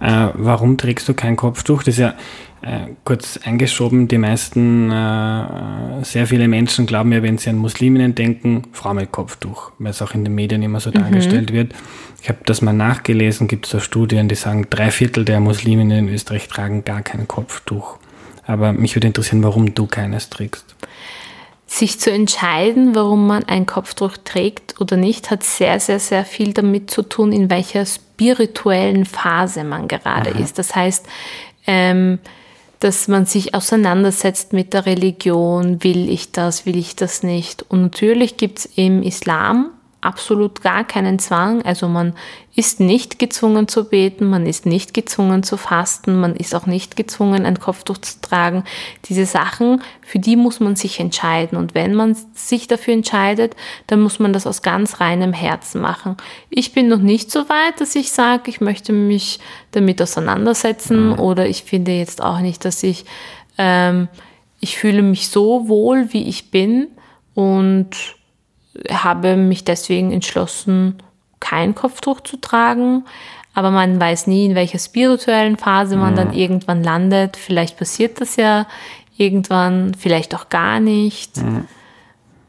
Äh, 0.00 0.28
warum 0.34 0.76
trägst 0.78 1.08
du 1.08 1.14
kein 1.14 1.36
Kopftuch? 1.36 1.82
Das 1.82 1.94
ist 1.94 2.00
ja 2.00 2.14
äh, 2.62 2.94
kurz 3.04 3.38
eingeschoben, 3.42 4.06
die 4.06 4.18
meisten, 4.18 4.90
äh, 4.90 6.04
sehr 6.04 6.26
viele 6.28 6.46
Menschen 6.46 6.86
glauben 6.86 7.12
ja, 7.12 7.22
wenn 7.22 7.36
sie 7.36 7.50
an 7.50 7.56
Musliminnen 7.56 8.14
denken, 8.14 8.68
Frau 8.72 8.94
mit 8.94 9.10
Kopftuch, 9.10 9.72
weil 9.78 9.90
es 9.90 10.00
auch 10.00 10.14
in 10.14 10.24
den 10.24 10.34
Medien 10.34 10.62
immer 10.62 10.78
so 10.78 10.90
mhm. 10.90 10.94
dargestellt 10.94 11.52
wird. 11.52 11.72
Ich 12.22 12.28
habe 12.28 12.38
das 12.46 12.62
mal 12.62 12.72
nachgelesen, 12.72 13.48
gibt 13.48 13.66
es 13.66 13.72
so 13.72 13.80
Studien, 13.80 14.28
die 14.28 14.36
sagen, 14.36 14.68
drei 14.70 14.92
Viertel 14.92 15.24
der 15.24 15.40
Musliminnen 15.40 16.06
in 16.06 16.14
Österreich 16.14 16.46
tragen 16.46 16.84
gar 16.84 17.02
kein 17.02 17.26
Kopftuch. 17.26 17.98
Aber 18.46 18.72
mich 18.72 18.94
würde 18.94 19.08
interessieren, 19.08 19.42
warum 19.42 19.74
du 19.74 19.86
keines 19.86 20.30
trägst. 20.30 20.76
Sich 21.66 21.98
zu 21.98 22.12
entscheiden, 22.12 22.94
warum 22.94 23.26
man 23.26 23.44
ein 23.44 23.66
Kopftuch 23.66 24.18
trägt 24.22 24.80
oder 24.80 24.96
nicht, 24.96 25.30
hat 25.30 25.42
sehr, 25.42 25.80
sehr, 25.80 25.98
sehr 25.98 26.24
viel 26.24 26.52
damit 26.52 26.90
zu 26.90 27.02
tun, 27.02 27.32
in 27.32 27.50
welcher 27.50 27.86
spirituellen 27.86 29.04
Phase 29.04 29.64
man 29.64 29.88
gerade 29.88 30.30
Aha. 30.30 30.38
ist. 30.38 30.58
Das 30.58 30.76
heißt, 30.76 31.06
ähm, 31.66 32.18
dass 32.82 33.06
man 33.06 33.26
sich 33.26 33.54
auseinandersetzt 33.54 34.52
mit 34.52 34.74
der 34.74 34.86
Religion, 34.86 35.84
will 35.84 36.10
ich 36.10 36.32
das, 36.32 36.66
will 36.66 36.76
ich 36.76 36.96
das 36.96 37.22
nicht. 37.22 37.64
Und 37.68 37.82
natürlich 37.82 38.36
gibt 38.36 38.58
es 38.58 38.66
im 38.74 39.04
Islam 39.04 39.70
absolut 40.02 40.62
gar 40.62 40.84
keinen 40.84 41.18
Zwang. 41.18 41.62
Also 41.62 41.88
man 41.88 42.14
ist 42.54 42.80
nicht 42.80 43.18
gezwungen 43.18 43.68
zu 43.68 43.88
beten, 43.88 44.28
man 44.28 44.44
ist 44.46 44.66
nicht 44.66 44.92
gezwungen 44.92 45.42
zu 45.42 45.56
fasten, 45.56 46.20
man 46.20 46.36
ist 46.36 46.54
auch 46.54 46.66
nicht 46.66 46.96
gezwungen, 46.96 47.46
ein 47.46 47.58
Kopftuch 47.58 47.98
zu 47.98 48.20
tragen. 48.20 48.64
Diese 49.06 49.24
Sachen, 49.24 49.80
für 50.02 50.18
die 50.18 50.36
muss 50.36 50.60
man 50.60 50.76
sich 50.76 51.00
entscheiden. 51.00 51.56
Und 51.56 51.74
wenn 51.74 51.94
man 51.94 52.16
sich 52.34 52.66
dafür 52.66 52.94
entscheidet, 52.94 53.56
dann 53.86 54.02
muss 54.02 54.18
man 54.18 54.32
das 54.32 54.46
aus 54.46 54.60
ganz 54.60 55.00
reinem 55.00 55.32
Herzen 55.32 55.80
machen. 55.80 56.16
Ich 56.50 56.72
bin 56.72 56.88
noch 56.88 57.00
nicht 57.00 57.30
so 57.30 57.48
weit, 57.48 57.80
dass 57.80 57.94
ich 57.94 58.12
sage, 58.12 58.50
ich 58.50 58.60
möchte 58.60 58.92
mich 58.92 59.38
damit 59.70 60.02
auseinandersetzen 60.02 61.10
mhm. 61.10 61.20
oder 61.20 61.46
ich 61.46 61.62
finde 61.62 61.92
jetzt 61.92 62.22
auch 62.22 62.40
nicht, 62.40 62.64
dass 62.64 62.82
ich, 62.82 63.04
ähm, 63.56 64.08
ich 64.60 64.76
fühle 64.76 65.02
mich 65.02 65.28
so 65.28 65.68
wohl, 65.68 66.12
wie 66.12 66.28
ich 66.28 66.50
bin 66.50 66.88
und 67.34 68.16
habe 68.90 69.36
mich 69.36 69.64
deswegen 69.64 70.12
entschlossen, 70.12 71.02
kein 71.40 71.74
Kopftuch 71.74 72.20
zu 72.20 72.36
tragen. 72.36 73.04
Aber 73.54 73.70
man 73.70 74.00
weiß 74.00 74.28
nie, 74.28 74.46
in 74.46 74.54
welcher 74.54 74.78
spirituellen 74.78 75.56
Phase 75.56 75.96
man 75.96 76.12
mhm. 76.12 76.16
dann 76.16 76.32
irgendwann 76.32 76.82
landet. 76.82 77.36
Vielleicht 77.36 77.76
passiert 77.76 78.20
das 78.20 78.36
ja 78.36 78.66
irgendwann, 79.16 79.94
vielleicht 79.94 80.34
auch 80.34 80.48
gar 80.48 80.80
nicht. 80.80 81.36
Mhm. 81.36 81.66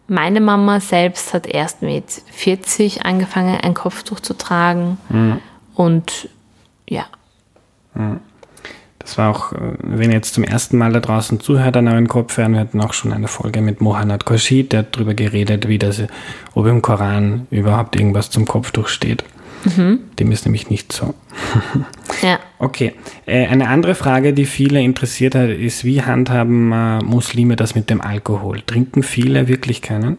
Meine 0.08 0.42
Mama 0.42 0.80
selbst 0.80 1.34
hat 1.34 1.48
erst 1.48 1.82
mit 1.82 2.06
40 2.10 3.06
angefangen, 3.06 3.60
ein 3.60 3.74
Kopftuch 3.74 4.20
zu 4.20 4.34
tragen. 4.34 4.98
Mhm. 5.10 5.40
Und 5.76 6.30
ja. 6.88 7.06
Das 9.04 9.18
war 9.18 9.30
auch, 9.30 9.54
äh, 9.54 9.58
wenn 9.82 10.10
ihr 10.10 10.16
jetzt 10.16 10.34
zum 10.34 10.44
ersten 10.44 10.78
Mal 10.78 10.94
da 10.94 11.00
draußen 11.00 11.40
zuhört 11.40 11.78
an 11.78 11.88
euren 11.88 12.08
Kopfhörern, 12.08 12.54
wir 12.54 12.60
hatten 12.60 12.82
auch 12.82 12.94
schon 12.94 13.14
eine 13.14 13.28
Folge 13.28 13.62
mit 13.62 13.82
Mohanad 13.82 14.26
Khorshid, 14.26 14.72
der 14.72 14.80
hat 14.80 14.96
darüber 14.96 15.14
geredet, 15.14 15.68
wie 15.68 15.78
das, 15.78 16.02
ob 16.54 16.66
im 16.68 16.82
Koran 16.82 17.48
überhaupt 17.52 17.96
irgendwas 17.96 18.30
zum 18.30 18.46
Kopftuch 18.46 18.88
steht. 18.88 19.24
Mhm. 19.66 20.00
Dem 20.20 20.32
ist 20.32 20.46
nämlich 20.46 20.70
nicht 20.70 20.92
so. 20.92 21.14
ja. 22.22 22.40
Okay. 22.60 22.94
Äh, 23.26 23.48
eine 23.48 23.68
andere 23.68 23.94
Frage, 23.94 24.32
die 24.32 24.46
viele 24.46 24.82
interessiert 24.82 25.36
hat, 25.36 25.50
ist, 25.50 25.84
wie 25.84 26.02
handhaben 26.02 26.72
äh, 26.72 27.00
Muslime 27.04 27.58
das 27.58 27.76
mit 27.76 27.90
dem 27.90 28.00
Alkohol? 28.00 28.62
Trinken 28.62 29.04
viele 29.04 29.50
wirklich 29.50 29.82
keinen? 29.82 30.18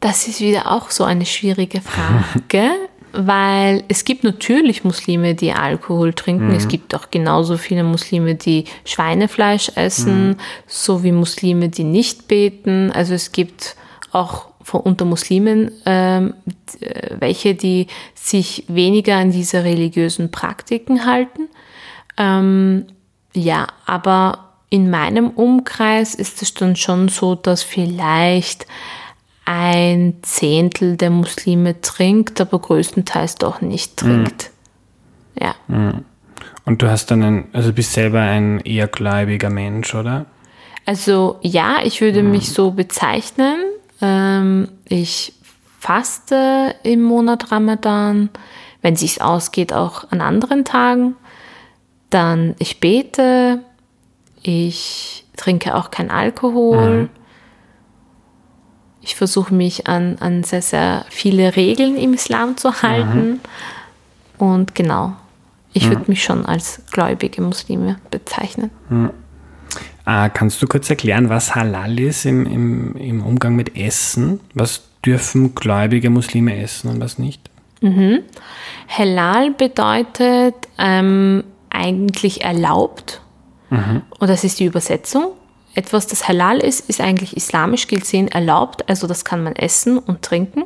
Das 0.00 0.26
ist 0.26 0.40
wieder 0.40 0.72
auch 0.72 0.90
so 0.90 1.04
eine 1.04 1.26
schwierige 1.26 1.82
Frage 1.82 2.70
weil 3.12 3.84
es 3.88 4.04
gibt 4.04 4.24
natürlich 4.24 4.84
Muslime, 4.84 5.34
die 5.34 5.52
Alkohol 5.52 6.12
trinken. 6.12 6.48
Mhm. 6.48 6.54
Es 6.54 6.68
gibt 6.68 6.94
auch 6.94 7.10
genauso 7.10 7.56
viele 7.56 7.84
Muslime, 7.84 8.34
die 8.34 8.64
Schweinefleisch 8.84 9.72
essen, 9.74 10.28
mhm. 10.28 10.36
so 10.66 11.02
wie 11.02 11.12
Muslime, 11.12 11.68
die 11.68 11.84
nicht 11.84 12.28
beten. 12.28 12.90
Also 12.92 13.14
es 13.14 13.32
gibt 13.32 13.76
auch 14.12 14.46
unter 14.72 15.04
Muslimen 15.04 15.72
ähm, 15.86 16.34
welche, 17.18 17.54
die 17.54 17.88
sich 18.14 18.64
weniger 18.68 19.16
an 19.16 19.32
diese 19.32 19.64
religiösen 19.64 20.30
Praktiken 20.30 21.04
halten. 21.04 21.48
Ähm, 22.16 22.86
ja, 23.34 23.66
aber 23.86 24.50
in 24.70 24.90
meinem 24.90 25.30
Umkreis 25.30 26.14
ist 26.14 26.42
es 26.42 26.54
dann 26.54 26.76
schon 26.76 27.08
so, 27.08 27.34
dass 27.34 27.62
vielleicht 27.62 28.66
ein 29.44 30.14
Zehntel 30.22 30.96
der 30.96 31.10
Muslime 31.10 31.80
trinkt, 31.80 32.40
aber 32.40 32.58
größtenteils 32.58 33.36
doch 33.36 33.60
nicht 33.60 33.96
trinkt. 33.96 34.50
Mhm. 35.34 35.42
Ja. 35.42 35.54
Mhm. 35.68 36.04
Und 36.64 36.82
du 36.82 36.90
hast 36.90 37.10
dann 37.10 37.22
ein, 37.22 37.44
also 37.52 37.72
bist 37.72 37.92
selber 37.92 38.20
ein 38.20 38.60
eher 38.60 38.86
gläubiger 38.86 39.50
Mensch, 39.50 39.94
oder? 39.94 40.26
Also 40.86 41.38
ja, 41.42 41.78
ich 41.84 42.00
würde 42.00 42.22
mhm. 42.22 42.30
mich 42.32 42.50
so 42.50 42.70
bezeichnen. 42.70 43.56
Ähm, 44.00 44.68
ich 44.88 45.34
faste 45.78 46.74
im 46.84 47.02
Monat 47.02 47.50
Ramadan, 47.50 48.30
wenn 48.80 48.94
es 48.94 49.00
sich 49.00 49.22
ausgeht, 49.22 49.72
auch 49.72 50.10
an 50.10 50.20
anderen 50.20 50.64
Tagen. 50.64 51.16
Dann 52.10 52.54
ich 52.58 52.78
bete, 52.78 53.60
ich 54.42 55.24
trinke 55.36 55.74
auch 55.74 55.90
kein 55.90 56.10
Alkohol. 56.10 57.02
Mhm. 57.02 57.08
Ich 59.02 59.16
versuche 59.16 59.52
mich 59.52 59.88
an, 59.88 60.16
an 60.20 60.44
sehr, 60.44 60.62
sehr 60.62 61.04
viele 61.10 61.56
Regeln 61.56 61.96
im 61.96 62.14
Islam 62.14 62.56
zu 62.56 62.82
halten. 62.82 63.30
Mhm. 63.30 63.40
Und 64.38 64.74
genau, 64.74 65.16
ich 65.72 65.86
würde 65.88 66.02
mhm. 66.02 66.08
mich 66.08 66.22
schon 66.22 66.46
als 66.46 66.82
gläubige 66.90 67.42
Muslime 67.42 67.96
bezeichnen. 68.10 68.70
Mhm. 68.88 69.10
Äh, 70.06 70.30
kannst 70.30 70.62
du 70.62 70.66
kurz 70.66 70.88
erklären, 70.88 71.28
was 71.28 71.54
Halal 71.54 71.98
ist 71.98 72.24
im, 72.26 72.46
im, 72.46 72.96
im 72.96 73.24
Umgang 73.24 73.56
mit 73.56 73.76
Essen? 73.76 74.40
Was 74.54 74.82
dürfen 75.04 75.54
gläubige 75.54 76.10
Muslime 76.10 76.56
essen 76.56 76.88
und 76.88 77.00
was 77.00 77.18
nicht? 77.18 77.50
Mhm. 77.80 78.20
Halal 78.88 79.50
bedeutet 79.50 80.54
ähm, 80.78 81.42
eigentlich 81.70 82.42
erlaubt. 82.44 83.20
Mhm. 83.70 84.02
Und 84.18 84.28
das 84.28 84.44
ist 84.44 84.60
die 84.60 84.66
Übersetzung 84.66 85.32
etwas, 85.74 86.06
das 86.06 86.28
halal 86.28 86.58
ist, 86.58 86.88
ist 86.88 87.00
eigentlich 87.00 87.36
islamisch 87.36 87.86
gesehen 87.86 88.28
erlaubt, 88.28 88.88
also 88.88 89.06
das 89.06 89.24
kann 89.24 89.42
man 89.42 89.56
essen 89.56 89.98
und 89.98 90.22
trinken. 90.22 90.64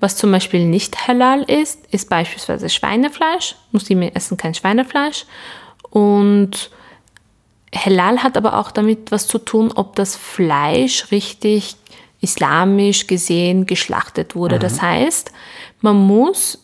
Was 0.00 0.16
zum 0.16 0.32
Beispiel 0.32 0.64
nicht 0.64 1.06
halal 1.06 1.42
ist, 1.42 1.86
ist 1.90 2.08
beispielsweise 2.08 2.70
Schweinefleisch. 2.70 3.56
Muslime 3.70 4.14
essen 4.14 4.38
kein 4.38 4.54
Schweinefleisch. 4.54 5.26
Und 5.90 6.70
halal 7.74 8.22
hat 8.22 8.38
aber 8.38 8.58
auch 8.58 8.70
damit 8.70 9.12
was 9.12 9.26
zu 9.26 9.38
tun, 9.38 9.72
ob 9.74 9.96
das 9.96 10.16
Fleisch 10.16 11.10
richtig 11.10 11.76
islamisch 12.20 13.06
gesehen 13.06 13.66
geschlachtet 13.66 14.34
wurde. 14.34 14.56
Mhm. 14.56 14.60
Das 14.60 14.80
heißt, 14.80 15.32
man 15.82 15.96
muss, 15.96 16.58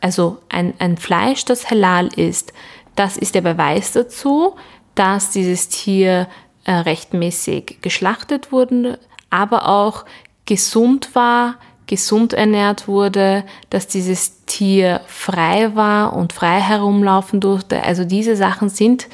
also 0.00 0.38
ein, 0.48 0.74
ein 0.78 0.96
Fleisch, 0.96 1.44
das 1.44 1.70
halal 1.70 2.08
ist, 2.16 2.54
das 2.94 3.18
ist 3.18 3.34
der 3.34 3.42
Beweis 3.42 3.92
dazu, 3.92 4.56
dass 4.94 5.30
dieses 5.30 5.68
Tier 5.68 6.26
äh, 6.66 6.72
rechtmäßig 6.72 7.78
geschlachtet 7.80 8.52
wurden, 8.52 8.96
aber 9.30 9.68
auch 9.68 10.04
gesund 10.46 11.14
war, 11.14 11.54
gesund 11.86 12.32
ernährt 12.32 12.88
wurde, 12.88 13.44
dass 13.70 13.86
dieses 13.86 14.44
Tier 14.46 15.00
frei 15.06 15.76
war 15.76 16.14
und 16.14 16.32
frei 16.32 16.60
herumlaufen 16.60 17.40
durfte. 17.40 17.82
Also 17.84 18.04
diese 18.04 18.34
Sachen 18.34 18.68
sind 18.68 19.06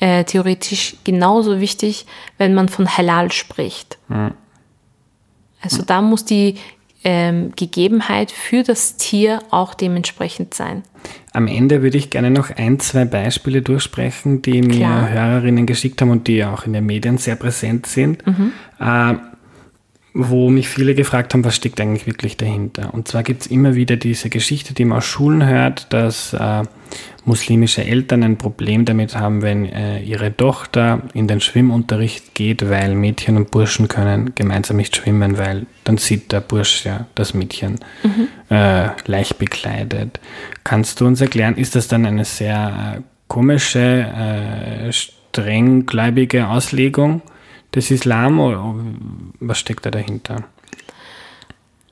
äh, 0.00 0.24
theoretisch 0.24 0.96
genauso 1.04 1.60
wichtig, 1.60 2.06
wenn 2.36 2.52
man 2.54 2.68
von 2.68 2.96
Halal 2.96 3.32
spricht. 3.32 3.98
Mhm. 4.08 4.34
Also 5.62 5.82
da 5.82 6.02
muss 6.02 6.24
die 6.24 6.56
ähm, 7.10 7.52
Gegebenheit 7.56 8.30
für 8.30 8.62
das 8.62 8.96
Tier 8.96 9.38
auch 9.50 9.72
dementsprechend 9.72 10.52
sein. 10.52 10.82
Am 11.32 11.46
Ende 11.46 11.82
würde 11.82 11.96
ich 11.96 12.10
gerne 12.10 12.30
noch 12.30 12.50
ein, 12.50 12.80
zwei 12.80 13.06
Beispiele 13.06 13.62
durchsprechen, 13.62 14.42
die 14.42 14.60
Klar. 14.60 15.02
mir 15.04 15.10
Hörerinnen 15.10 15.64
geschickt 15.64 16.02
haben 16.02 16.10
und 16.10 16.28
die 16.28 16.44
auch 16.44 16.66
in 16.66 16.74
den 16.74 16.84
Medien 16.84 17.16
sehr 17.16 17.36
präsent 17.36 17.86
sind. 17.86 18.26
Mhm. 18.26 18.52
Äh, 18.78 19.14
wo 20.12 20.50
mich 20.50 20.68
viele 20.68 20.94
gefragt 20.94 21.32
haben, 21.32 21.44
was 21.44 21.56
steckt 21.56 21.80
eigentlich 21.80 22.06
wirklich 22.06 22.36
dahinter. 22.36 22.92
Und 22.92 23.08
zwar 23.08 23.22
gibt 23.22 23.42
es 23.42 23.46
immer 23.46 23.74
wieder 23.74 23.96
diese 23.96 24.28
Geschichte, 24.28 24.74
die 24.74 24.84
man 24.84 24.98
aus 24.98 25.06
Schulen 25.06 25.46
hört, 25.46 25.90
dass 25.92 26.34
äh, 26.34 26.62
muslimische 27.24 27.84
Eltern 27.84 28.22
ein 28.22 28.38
Problem 28.38 28.84
damit 28.84 29.16
haben, 29.16 29.42
wenn 29.42 29.66
äh, 29.66 30.00
ihre 30.00 30.36
Tochter 30.36 31.02
in 31.14 31.28
den 31.28 31.40
Schwimmunterricht 31.40 32.34
geht, 32.34 32.68
weil 32.68 32.94
Mädchen 32.94 33.36
und 33.36 33.50
Burschen 33.50 33.88
können 33.88 34.34
gemeinsam 34.34 34.76
nicht 34.76 34.96
schwimmen, 34.96 35.38
weil 35.38 35.66
dann 35.84 35.98
sieht 35.98 36.32
der 36.32 36.40
Bursch 36.40 36.84
ja 36.84 37.06
das 37.14 37.34
Mädchen 37.34 37.80
mhm. 38.02 38.28
äh, 38.50 38.88
leicht 39.06 39.38
bekleidet. 39.38 40.20
Kannst 40.64 41.00
du 41.00 41.06
uns 41.06 41.20
erklären, 41.20 41.56
ist 41.56 41.74
das 41.74 41.88
dann 41.88 42.06
eine 42.06 42.24
sehr 42.24 42.98
äh, 42.98 43.00
komische, 43.28 43.78
äh, 43.80 44.92
strenggläubige 44.92 46.48
Auslegung? 46.48 47.22
des 47.74 47.90
Islam 47.90 48.40
oder 48.40 48.74
was 49.40 49.58
steckt 49.58 49.86
da 49.86 49.90
dahinter? 49.90 50.44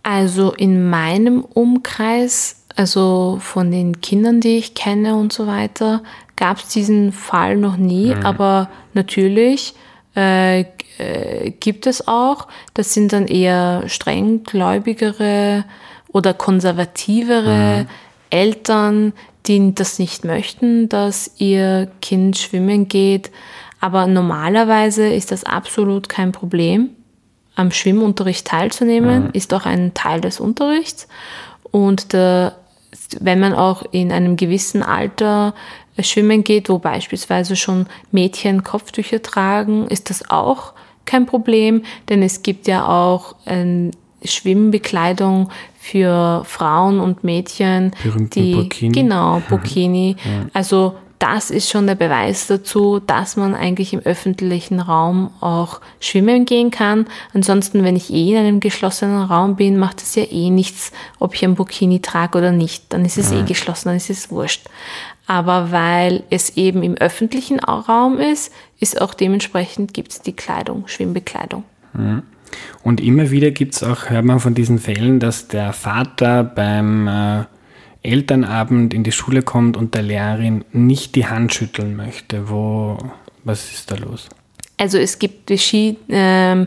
Also 0.03 0.53
in 0.53 0.89
meinem 0.89 1.45
Umkreis, 1.45 2.65
also 2.77 3.39
von 3.41 3.71
den 3.71 4.01
Kindern, 4.01 4.41
die 4.41 4.59
ich 4.59 4.75
kenne 4.75 5.17
und 5.17 5.33
so 5.33 5.47
weiter, 5.47 6.03
gab 6.37 6.59
es 6.59 6.69
diesen 6.69 7.13
Fall 7.13 7.57
noch 7.57 7.77
nie, 7.77 8.15
mhm. 8.15 8.25
aber 8.25 8.69
natürlich 8.93 9.75
äh, 10.15 10.61
äh, 10.99 11.51
gibt 11.61 11.87
es 11.87 12.07
auch. 12.07 12.49
Das 12.75 12.95
sind 12.95 13.13
dann 13.13 13.27
eher 13.27 13.85
strenggläubigere 13.87 15.65
oder 16.13 16.35
konservativere 16.35 17.83
mhm. 17.83 17.89
Eltern, 18.31 19.13
die 19.47 19.75
das 19.75 19.99
nicht 19.99 20.25
möchten, 20.25 20.89
dass 20.89 21.31
ihr 21.39 21.89
Kind 22.03 22.39
schwimmen 22.39 22.89
geht. 22.89 23.31
Aber 23.81 24.07
normalerweise 24.07 25.07
ist 25.07 25.33
das 25.33 25.45
absolut 25.45 26.09
kein 26.09 26.33
Problem. 26.33 26.91
Am 27.55 27.71
Schwimmunterricht 27.71 28.47
teilzunehmen 28.47 29.25
mhm. 29.25 29.31
ist 29.33 29.55
auch 29.55 29.67
ein 29.67 29.95
Teil 29.95 30.21
des 30.21 30.41
Unterrichts. 30.41 31.09
Und 31.71 32.13
der, 32.13 32.57
wenn 33.21 33.41
man 33.41 33.55
auch 33.55 33.85
in 33.93 34.13
einem 34.13 34.37
gewissen 34.37 34.83
Alter 34.83 35.55
schwimmen 35.99 36.45
geht, 36.45 36.69
wo 36.69 36.79
beispielsweise 36.79 37.57
schon 37.57 37.87
Mädchen 38.11 38.63
Kopftücher 38.63 39.23
tragen, 39.23 39.87
ist 39.89 40.11
das 40.11 40.31
auch 40.31 40.73
kein 41.05 41.27
Problem, 41.27 41.83
denn 42.09 42.23
es 42.23 42.43
gibt 42.43 42.67
ja 42.67 42.87
auch 42.87 43.37
ähm, 43.47 43.93
Schwimmbekleidung 44.25 45.51
für 45.79 46.43
Frauen 46.45 47.01
und 47.01 47.23
Mädchen, 47.23 47.93
Berühmten 48.03 48.31
die 48.31 48.55
Burkini. 48.55 48.93
genau 48.93 49.41
Burkini. 49.49 50.17
ja. 50.25 50.47
Also 50.53 50.97
das 51.19 51.51
ist 51.51 51.71
schon 51.71 51.87
der 51.87 51.95
Beweis 51.95 52.47
dazu, 52.47 53.01
dass 53.01 53.37
man 53.37 53.55
eigentlich 53.55 53.93
im 53.93 54.01
öffentlichen 54.01 54.81
Raum 54.81 55.31
auch 55.41 55.81
schwimmen 56.01 56.45
gehen 56.45 56.71
kann. 56.71 57.07
Ansonsten, 57.33 57.85
wenn 57.85 57.97
ich 57.97 58.13
eh 58.13 58.33
in 58.33 58.39
einem 58.39 58.61
geschlossenen 58.61 59.23
Raum 59.23 59.57
bin, 59.57 59.79
macht 59.79 60.03
es 60.03 60.15
ja 60.15 60.25
eh 60.25 60.51
nichts, 60.51 60.93
ob 61.19 61.35
ich 61.35 61.45
ein 61.45 61.55
Burkini 61.55 62.01
trage 62.01 62.39
oder 62.39 62.53
nicht. 62.53 62.93
Dann 62.93 63.05
ist 63.05 63.19
es 63.19 63.33
eh 63.33 63.43
geschlossen, 63.43 63.89
dann 63.89 63.97
ist 63.97 64.11
es 64.11 64.31
wurscht. 64.31 64.67
Aber 65.27 65.73
weil 65.73 66.23
es 66.31 66.57
eben 66.57 66.83
im 66.83 66.95
öffentlichen 66.95 67.61
Raum 67.61 68.19
ist, 68.19 68.53
ist 68.79 69.01
auch 69.01 69.15
dementsprechend 69.15 69.95
gibt 69.95 70.13
es 70.13 70.23
die 70.23 70.35
Kleidung, 70.35 70.87
Schwimmbekleidung. 70.87 71.65
Und 72.83 73.01
immer 73.01 73.31
wieder 73.31 73.51
gibt 73.51 73.75
es 73.75 73.83
auch, 73.83 74.11
hört 74.11 74.25
man 74.25 74.39
von 74.39 74.55
diesen 74.55 74.79
Fällen, 74.79 75.19
dass 75.19 75.49
der 75.49 75.73
Vater 75.73 76.45
beim 76.45 77.09
äh 77.09 77.45
Elternabend 78.07 78.95
in 78.95 79.05
die 79.05 79.13
Schule 79.13 79.43
kommt 79.43 79.77
und 79.77 79.95
der 79.95 80.03
Lehrerin 80.03 80.65
nicht 80.73 81.15
die 81.15 81.27
Hand 81.27 81.55
schütteln 81.55 81.97
möchte. 81.97 82.49
Wo, 82.49 82.99
was 83.45 83.73
ist 83.73 83.91
da 83.91 83.97
los? 83.97 84.29
Also 84.79 84.99
es 84.99 85.19
gibt 85.19 85.51
äh, 85.51 86.67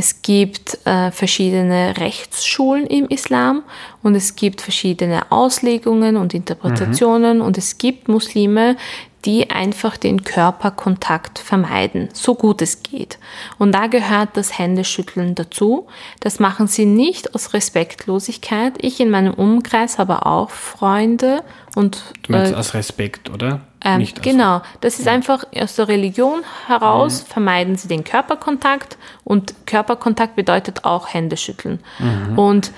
es 0.00 0.22
gibt 0.22 0.78
äh, 0.86 1.10
verschiedene 1.10 1.96
Rechtsschulen 1.96 2.86
im 2.86 3.08
Islam 3.08 3.64
und 4.04 4.14
es 4.14 4.36
gibt 4.36 4.60
verschiedene 4.60 5.32
Auslegungen 5.32 6.16
und 6.16 6.34
Interpretationen 6.34 7.38
mhm. 7.38 7.44
und 7.44 7.58
es 7.58 7.78
gibt 7.78 8.06
Muslime, 8.06 8.76
die 9.24 9.50
einfach 9.50 9.96
den 9.96 10.22
Körperkontakt 10.22 11.38
vermeiden, 11.38 12.08
so 12.12 12.34
gut 12.34 12.62
es 12.62 12.82
geht. 12.82 13.18
Und 13.58 13.72
da 13.72 13.88
gehört 13.88 14.30
das 14.34 14.58
Händeschütteln 14.58 15.34
dazu. 15.34 15.88
Das 16.20 16.38
machen 16.38 16.68
sie 16.68 16.86
nicht 16.86 17.34
aus 17.34 17.52
Respektlosigkeit. 17.52 18.74
Ich 18.80 19.00
in 19.00 19.10
meinem 19.10 19.34
Umkreis 19.34 19.98
habe 19.98 20.24
auch 20.24 20.50
Freunde 20.50 21.42
und. 21.74 22.02
Du 22.22 22.32
meinst 22.32 22.52
äh, 22.52 22.56
aus 22.56 22.74
Respekt, 22.74 23.28
oder? 23.30 23.60
Ähm, 23.84 23.98
nicht 23.98 24.22
genau. 24.22 24.62
Das 24.80 24.98
ist 24.98 25.06
ja. 25.06 25.12
einfach 25.12 25.44
aus 25.56 25.76
der 25.76 25.88
Religion 25.88 26.42
heraus, 26.66 27.22
mhm. 27.22 27.26
vermeiden 27.32 27.76
sie 27.76 27.88
den 27.88 28.04
Körperkontakt 28.04 28.98
und 29.24 29.54
Körperkontakt 29.66 30.36
bedeutet 30.36 30.84
auch 30.84 31.12
Händeschütteln. 31.12 31.80
Mhm. 31.98 32.38
Und 32.38 32.72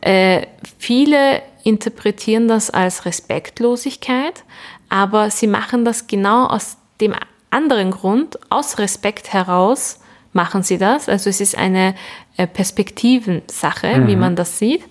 äh, 0.00 0.46
viele 0.78 1.42
interpretieren 1.62 2.48
das 2.48 2.70
als 2.70 3.04
Respektlosigkeit, 3.04 4.44
aber 4.90 5.30
sie 5.30 5.46
machen 5.46 5.86
das 5.86 6.06
genau 6.06 6.46
aus 6.46 6.76
dem 7.00 7.14
anderen 7.48 7.90
Grund, 7.90 8.38
aus 8.50 8.78
Respekt 8.78 9.32
heraus 9.32 10.00
machen 10.32 10.62
sie 10.62 10.78
das. 10.78 11.08
Also 11.08 11.30
es 11.30 11.40
ist 11.40 11.56
eine 11.56 11.94
äh, 12.36 12.46
Perspektivensache, 12.46 13.98
mhm. 13.98 14.06
wie 14.06 14.16
man 14.16 14.36
das 14.36 14.58
sieht. 14.58 14.82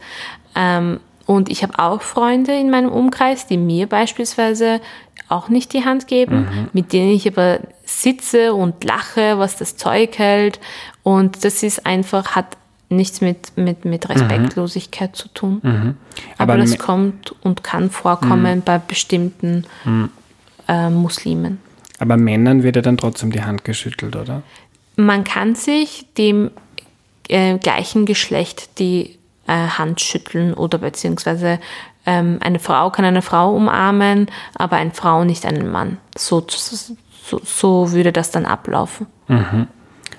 Ähm, 0.56 1.00
und 1.26 1.50
ich 1.50 1.64
habe 1.64 1.78
auch 1.78 2.02
Freunde 2.02 2.54
in 2.54 2.70
meinem 2.70 2.92
Umkreis, 2.92 3.46
die 3.46 3.58
mir 3.58 3.88
beispielsweise 3.88 4.82
auch 5.28 5.48
nicht 5.48 5.74
die 5.74 5.86
Hand 5.86 6.08
geben, 6.08 6.40
mhm. 6.40 6.70
mit 6.74 6.92
denen 6.92 7.12
ich 7.12 7.28
aber 7.28 7.60
sitze 7.86 8.54
und 8.54 8.84
lache, 8.84 9.38
was 9.38 9.56
das 9.56 9.78
Zeug 9.78 10.18
hält. 10.18 10.60
Und 11.04 11.46
das 11.46 11.62
ist 11.62 11.86
einfach, 11.86 12.36
hat 12.36 12.58
nichts 12.90 13.22
mit, 13.22 13.56
mit, 13.56 13.86
mit 13.86 14.08
mhm. 14.08 14.12
Respektlosigkeit 14.12 15.12
mhm. 15.12 15.16
zu 15.16 15.28
tun. 15.30 15.60
Mhm. 15.64 15.96
Aber, 16.38 16.54
Aber, 16.54 16.62
das 16.62 16.78
kommt 16.78 17.36
und 17.42 17.64
kann 17.64 17.90
vorkommen 17.90 18.58
mhm. 18.58 18.62
bei 18.64 18.80
bestimmten 18.80 19.66
mhm. 19.86 20.10
äh, 20.68 20.90
Muslimen. 20.90 21.60
Aber 22.00 22.18
Männern 22.18 22.64
wird 22.64 22.76
ja 22.76 22.82
dann 22.82 22.98
trotzdem 22.98 23.32
die 23.32 23.44
Hand 23.44 23.64
geschüttelt, 23.64 24.16
oder? 24.16 24.42
Man 24.96 25.24
kann 25.24 25.56
sich 25.56 26.08
dem 26.18 26.52
äh, 27.28 27.58
gleichen 27.58 28.06
Geschlecht 28.06 28.80
die 28.80 29.18
äh, 29.48 29.52
Hand 29.52 30.02
schütteln 30.02 30.54
oder 30.54 30.78
beziehungsweise 30.78 31.60
ähm, 32.06 32.40
eine 32.42 32.60
Frau 32.60 32.90
kann 32.90 33.06
eine 33.06 33.22
Frau 33.22 33.54
umarmen, 33.56 34.28
aber 34.56 34.78
eine 34.78 34.92
Frau 34.92 35.24
nicht 35.24 35.46
einen 35.46 35.70
Mann. 35.72 35.98
So, 36.18 36.46
so, 36.48 36.96
so 37.44 37.92
würde 37.92 38.12
das 38.12 38.32
dann 38.32 38.46
ablaufen. 38.46 39.08
Mhm. 39.28 39.68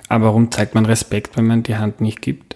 Aber 0.08 0.26
warum 0.26 0.50
zeigt 0.50 0.74
man 0.74 0.86
Respekt, 0.86 1.36
wenn 1.36 1.46
man 1.46 1.62
die 1.62 1.76
Hand 1.76 2.00
nicht 2.00 2.20
gibt? 2.20 2.49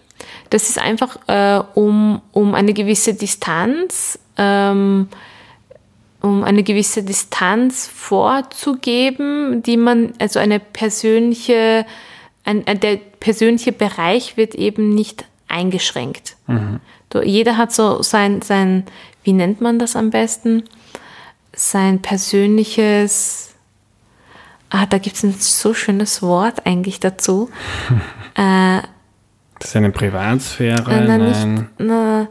Das 0.50 0.68
ist 0.68 0.78
einfach, 0.78 1.18
äh, 1.26 1.62
um, 1.74 2.20
um 2.32 2.54
eine 2.54 2.72
gewisse 2.72 3.14
Distanz, 3.14 4.18
ähm, 4.36 5.08
um 6.20 6.42
eine 6.42 6.62
gewisse 6.62 7.02
Distanz 7.02 7.86
vorzugeben, 7.86 9.62
die 9.62 9.76
man, 9.76 10.14
also 10.18 10.38
eine 10.38 10.58
persönliche, 10.58 11.84
ein, 12.44 12.64
der 12.64 12.96
persönliche 12.96 13.72
Bereich 13.72 14.36
wird 14.36 14.54
eben 14.54 14.94
nicht 14.94 15.24
eingeschränkt. 15.48 16.36
Mhm. 16.46 16.80
Jeder 17.22 17.56
hat 17.56 17.72
so 17.72 18.02
sein, 18.02 18.42
sein, 18.42 18.84
wie 19.22 19.32
nennt 19.32 19.60
man 19.60 19.78
das 19.78 19.94
am 19.94 20.10
besten? 20.10 20.64
Sein 21.52 22.02
persönliches, 22.02 23.54
ah, 24.70 24.86
da 24.86 24.98
gibt 24.98 25.16
es 25.16 25.22
ein 25.22 25.34
so 25.38 25.74
schönes 25.74 26.22
Wort 26.22 26.66
eigentlich 26.66 26.98
dazu. 26.98 27.50
äh, 28.34 28.80
das 29.64 29.70
ist 29.70 29.76
eine 29.76 29.92
Privatsphäre. 29.92 30.92
Äh, 30.92 31.06
na, 31.06 31.16
nicht, 31.16 31.64
eine 31.78 32.28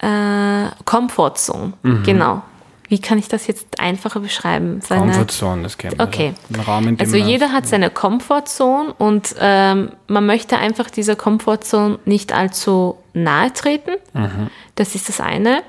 äh, 0.00 0.70
Comfortzone, 0.84 1.72
mhm. 1.82 2.02
genau. 2.02 2.42
Wie 2.88 2.98
kann 2.98 3.16
ich 3.16 3.26
das 3.26 3.46
jetzt 3.46 3.80
einfacher 3.80 4.20
beschreiben? 4.20 4.82
Seine, 4.82 5.06
Comfortzone, 5.12 5.62
das 5.62 5.78
kennt 5.78 5.96
man. 5.96 6.06
Okay. 6.06 6.34
Raum, 6.66 6.84
dem 6.84 7.00
also 7.00 7.16
jeder 7.16 7.52
hat 7.52 7.66
seine 7.66 7.88
Comfortzone 7.88 8.92
und 8.98 9.34
ähm, 9.40 9.92
man 10.08 10.26
möchte 10.26 10.58
einfach 10.58 10.90
dieser 10.90 11.16
Comfortzone 11.16 11.98
nicht 12.04 12.34
allzu 12.34 12.98
nahe 13.14 13.50
treten. 13.54 13.92
Mhm. 14.12 14.50
Das 14.74 14.94
ist 14.94 15.08
das 15.08 15.22
eine. 15.22 15.62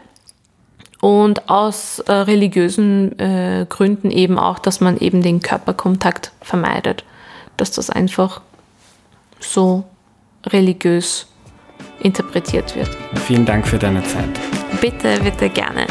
Und 1.00 1.50
aus 1.50 2.00
äh, 2.00 2.12
religiösen 2.12 3.18
äh, 3.20 3.66
Gründen 3.70 4.12
eben 4.12 4.38
auch, 4.38 4.60
dass 4.60 4.82
man 4.82 4.98
eben 4.98 5.22
den 5.22 5.42
Körperkontakt 5.42 6.34
vermeidet. 6.42 7.06
Dass 7.56 7.72
das 7.72 7.90
einfach 7.90 8.42
so 9.40 9.86
religiös 10.48 11.28
interpretiert 12.02 12.76
wird. 12.76 12.90
Vielen 13.26 13.46
Dank 13.46 13.68
für 13.68 13.80
deine 13.80 14.04
Zeit. 14.04 14.30
Bitte, 14.82 15.20
bitte 15.24 15.50
gerne. 15.50 15.88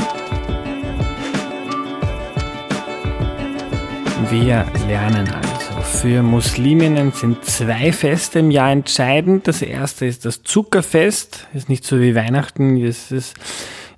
Wir 4.31 4.67
lernen 4.88 5.29
also. 5.29 5.81
Für 5.83 6.23
Musliminnen 6.23 7.12
sind 7.12 7.45
zwei 7.45 7.93
Feste 7.93 8.40
im 8.40 8.51
Jahr 8.51 8.71
entscheidend. 8.71 9.47
Das 9.47 9.62
erste 9.62 10.07
ist 10.07 10.25
das 10.25 10.43
Zuckerfest. 10.43 11.47
Ist 11.55 11.69
nicht 11.69 11.85
so 11.85 12.01
wie 12.01 12.14
Weihnachten. 12.14 12.77
Es 12.83 13.11
ist 13.11 13.35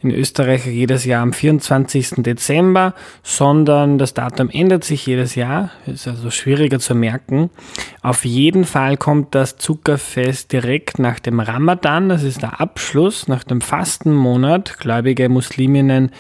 in 0.07 0.15
Österreich 0.15 0.67
jedes 0.67 1.05
Jahr 1.05 1.23
am 1.23 1.33
24. 1.33 2.23
Dezember, 2.23 2.95
sondern 3.23 3.99
das 3.99 4.15
Datum 4.15 4.49
ändert 4.51 4.85
sich 4.85 5.07
jedes 5.07 5.35
Jahr. 5.35 5.71
Ist 5.87 6.07
also 6.07 6.31
schwieriger 6.31 6.79
zu 6.79 6.95
merken. 6.95 7.51
Auf 8.03 8.25
jeden 8.25 8.65
Fall 8.65 8.97
kommt 8.97 9.35
das 9.35 9.57
Zuckerfest 9.57 10.53
direkt 10.53 10.99
nach 10.99 11.19
dem 11.19 11.41
Ramadan. 11.41 12.09
Das 12.09 12.23
ist 12.23 12.43
der 12.43 12.61
Abschluss 12.61 13.29
nach 13.29 13.45
dem 13.45 13.61
Fastenmonat. 13.61 14.79
Gläubige 14.79 15.29
Musliminnen 15.29 16.11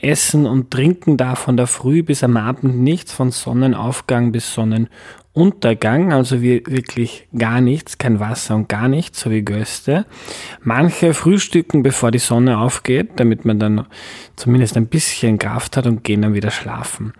essen 0.00 0.46
und 0.46 0.70
trinken 0.70 1.16
da 1.16 1.34
von 1.34 1.56
der 1.56 1.66
Früh 1.66 2.02
bis 2.02 2.24
am 2.24 2.36
Abend 2.36 2.76
nichts, 2.78 3.12
von 3.12 3.30
Sonnenaufgang 3.30 4.32
bis 4.32 4.52
Sonnenuntergang, 4.52 4.90
also 6.12 6.40
wirklich 6.40 7.28
gar 7.36 7.60
nichts, 7.60 7.98
kein 7.98 8.20
Wasser 8.20 8.56
und 8.56 8.68
gar 8.68 8.88
nichts, 8.88 9.20
so 9.20 9.30
wie 9.30 9.42
Göste. 9.42 10.06
Manche 10.62 11.12
frühstücken, 11.12 11.82
bevor 11.82 12.10
die 12.10 12.18
Sonne 12.18 12.58
aufgeht, 12.58 13.10
damit 13.16 13.44
man 13.44 13.58
dann 13.58 13.86
zumindest 14.36 14.76
ein 14.76 14.86
bisschen 14.86 15.38
Kraft 15.38 15.76
hat 15.76 15.86
und 15.86 16.04
gehen 16.04 16.22
dann 16.22 16.34
wieder 16.34 16.50
schlafen. 16.50 17.12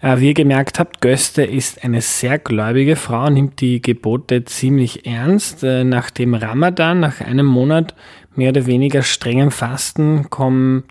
Äh, 0.00 0.18
wie 0.18 0.28
ihr 0.28 0.34
gemerkt 0.34 0.78
habt, 0.78 1.00
Göste 1.00 1.44
ist 1.44 1.84
eine 1.84 2.00
sehr 2.00 2.38
gläubige 2.38 2.96
Frau, 2.96 3.28
nimmt 3.28 3.60
die 3.60 3.82
Gebote 3.82 4.44
ziemlich 4.44 5.06
ernst. 5.06 5.62
Äh, 5.62 5.84
nach 5.84 6.10
dem 6.10 6.34
Ramadan, 6.34 7.00
nach 7.00 7.20
einem 7.20 7.46
Monat 7.46 7.94
mehr 8.34 8.50
oder 8.50 8.66
weniger 8.66 9.02
strengem 9.02 9.50
Fasten, 9.50 10.30
kommen 10.30 10.84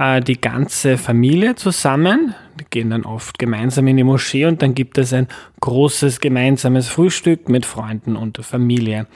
äh, 0.00 0.20
die 0.20 0.40
ganze 0.40 0.96
Familie 0.96 1.54
zusammen. 1.54 2.34
Die 2.58 2.64
gehen 2.68 2.90
dann 2.90 3.04
oft 3.04 3.38
gemeinsam 3.38 3.86
in 3.86 3.98
die 3.98 4.04
Moschee 4.04 4.46
und 4.46 4.62
dann 4.62 4.74
gibt 4.74 4.98
es 4.98 5.12
ein 5.12 5.28
großes 5.60 6.20
gemeinsames 6.20 6.88
Frühstück 6.88 7.48
mit 7.48 7.66
Freunden 7.66 8.16
und 8.16 8.38
Familie. 8.38 9.06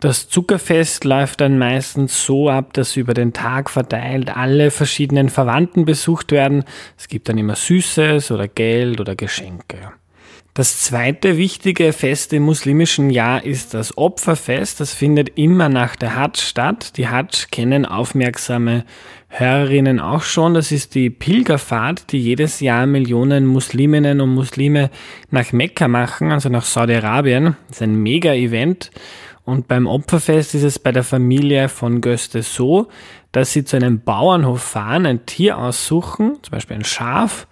Das 0.00 0.28
Zuckerfest 0.28 1.04
läuft 1.04 1.40
dann 1.40 1.58
meistens 1.58 2.24
so 2.24 2.50
ab, 2.50 2.74
dass 2.74 2.96
über 2.96 3.14
den 3.14 3.32
Tag 3.32 3.70
verteilt 3.70 4.36
alle 4.36 4.70
verschiedenen 4.70 5.30
Verwandten 5.30 5.86
besucht 5.86 6.32
werden. 6.32 6.64
Es 6.98 7.08
gibt 7.08 7.30
dann 7.30 7.38
immer 7.38 7.56
Süßes 7.56 8.30
oder 8.30 8.46
Geld 8.46 9.00
oder 9.00 9.16
Geschenke. 9.16 9.92
Das 10.56 10.80
zweite 10.80 11.36
wichtige 11.36 11.92
Fest 11.92 12.32
im 12.32 12.44
muslimischen 12.44 13.10
Jahr 13.10 13.44
ist 13.44 13.74
das 13.74 13.98
Opferfest. 13.98 14.80
Das 14.80 14.94
findet 14.94 15.36
immer 15.38 15.68
nach 15.68 15.96
der 15.96 16.16
Hajj 16.16 16.38
statt. 16.40 16.96
Die 16.96 17.08
Hajj 17.08 17.48
kennen 17.50 17.84
aufmerksame 17.84 18.86
Hörerinnen 19.28 20.00
auch 20.00 20.22
schon. 20.22 20.54
Das 20.54 20.72
ist 20.72 20.94
die 20.94 21.10
Pilgerfahrt, 21.10 22.10
die 22.10 22.20
jedes 22.20 22.60
Jahr 22.60 22.86
Millionen 22.86 23.44
Musliminnen 23.44 24.22
und 24.22 24.30
Muslime 24.30 24.88
nach 25.30 25.52
Mekka 25.52 25.88
machen, 25.88 26.32
also 26.32 26.48
nach 26.48 26.64
Saudi-Arabien. 26.64 27.58
Das 27.68 27.76
ist 27.76 27.82
ein 27.82 27.96
Mega-Event. 27.96 28.92
Und 29.44 29.68
beim 29.68 29.86
Opferfest 29.86 30.54
ist 30.54 30.62
es 30.62 30.78
bei 30.78 30.90
der 30.90 31.04
Familie 31.04 31.68
von 31.68 32.00
Göste 32.00 32.42
so, 32.42 32.88
dass 33.30 33.52
sie 33.52 33.64
zu 33.64 33.76
einem 33.76 34.00
Bauernhof 34.00 34.62
fahren, 34.62 35.04
ein 35.04 35.26
Tier 35.26 35.58
aussuchen, 35.58 36.38
zum 36.40 36.50
Beispiel 36.50 36.78
ein 36.78 36.84
Schaf. 36.84 37.46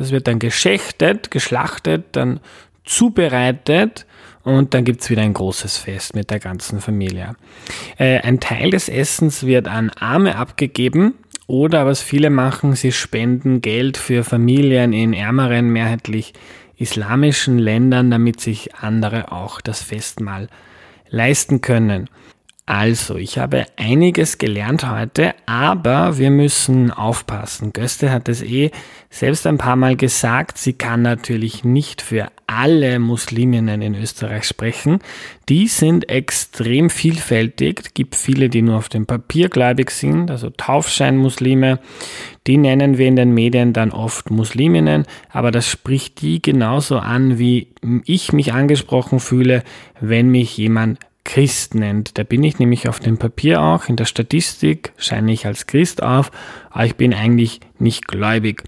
Das 0.00 0.12
wird 0.12 0.28
dann 0.28 0.38
geschächtet, 0.38 1.30
geschlachtet, 1.30 2.04
dann 2.12 2.40
zubereitet 2.84 4.06
und 4.44 4.72
dann 4.72 4.86
gibt's 4.86 5.10
wieder 5.10 5.20
ein 5.20 5.34
großes 5.34 5.76
Fest 5.76 6.14
mit 6.14 6.30
der 6.30 6.38
ganzen 6.38 6.80
Familie. 6.80 7.36
Äh, 7.98 8.20
ein 8.20 8.40
Teil 8.40 8.70
des 8.70 8.88
Essens 8.88 9.44
wird 9.44 9.68
an 9.68 9.90
Arme 9.90 10.36
abgegeben 10.36 11.16
oder 11.46 11.84
was 11.84 12.00
viele 12.00 12.30
machen, 12.30 12.76
sie 12.76 12.92
spenden 12.92 13.60
Geld 13.60 13.98
für 13.98 14.24
Familien 14.24 14.94
in 14.94 15.12
ärmeren, 15.12 15.68
mehrheitlich 15.68 16.32
islamischen 16.78 17.58
Ländern, 17.58 18.10
damit 18.10 18.40
sich 18.40 18.74
andere 18.76 19.32
auch 19.32 19.60
das 19.60 19.82
Festmahl 19.82 20.48
leisten 21.10 21.60
können. 21.60 22.08
Also, 22.70 23.16
ich 23.16 23.36
habe 23.36 23.66
einiges 23.76 24.38
gelernt 24.38 24.88
heute, 24.88 25.34
aber 25.44 26.18
wir 26.18 26.30
müssen 26.30 26.92
aufpassen. 26.92 27.72
Göste 27.72 28.12
hat 28.12 28.28
es 28.28 28.42
eh 28.42 28.70
selbst 29.08 29.44
ein 29.48 29.58
paar 29.58 29.74
Mal 29.74 29.96
gesagt, 29.96 30.56
sie 30.56 30.74
kann 30.74 31.02
natürlich 31.02 31.64
nicht 31.64 32.00
für 32.00 32.28
alle 32.46 33.00
Musliminnen 33.00 33.82
in 33.82 33.96
Österreich 33.96 34.44
sprechen. 34.44 35.00
Die 35.48 35.66
sind 35.66 36.08
extrem 36.08 36.90
vielfältig. 36.90 37.80
Es 37.86 37.94
gibt 37.94 38.14
viele, 38.14 38.48
die 38.48 38.62
nur 38.62 38.76
auf 38.76 38.88
dem 38.88 39.04
Papier 39.04 39.48
gläubig 39.48 39.90
sind, 39.90 40.30
also 40.30 40.50
Taufscheinmuslime. 40.50 41.80
Die 42.46 42.56
nennen 42.56 42.98
wir 42.98 43.08
in 43.08 43.16
den 43.16 43.34
Medien 43.34 43.72
dann 43.72 43.90
oft 43.90 44.30
Musliminnen, 44.30 45.06
aber 45.28 45.50
das 45.50 45.68
spricht 45.68 46.22
die 46.22 46.40
genauso 46.40 47.00
an, 47.00 47.36
wie 47.36 47.66
ich 48.04 48.32
mich 48.32 48.52
angesprochen 48.52 49.18
fühle, 49.18 49.64
wenn 50.00 50.28
mich 50.28 50.56
jemand 50.56 51.00
Christ 51.24 51.74
nennt. 51.74 52.18
Da 52.18 52.22
bin 52.22 52.42
ich 52.42 52.58
nämlich 52.58 52.88
auf 52.88 52.98
dem 52.98 53.18
Papier 53.18 53.62
auch, 53.62 53.88
in 53.88 53.96
der 53.96 54.06
Statistik 54.06 54.92
scheine 54.96 55.32
ich 55.32 55.46
als 55.46 55.66
Christ 55.66 56.02
auf, 56.02 56.30
aber 56.70 56.86
ich 56.86 56.96
bin 56.96 57.14
eigentlich 57.14 57.60
nicht 57.78 58.08
gläubig. 58.08 58.64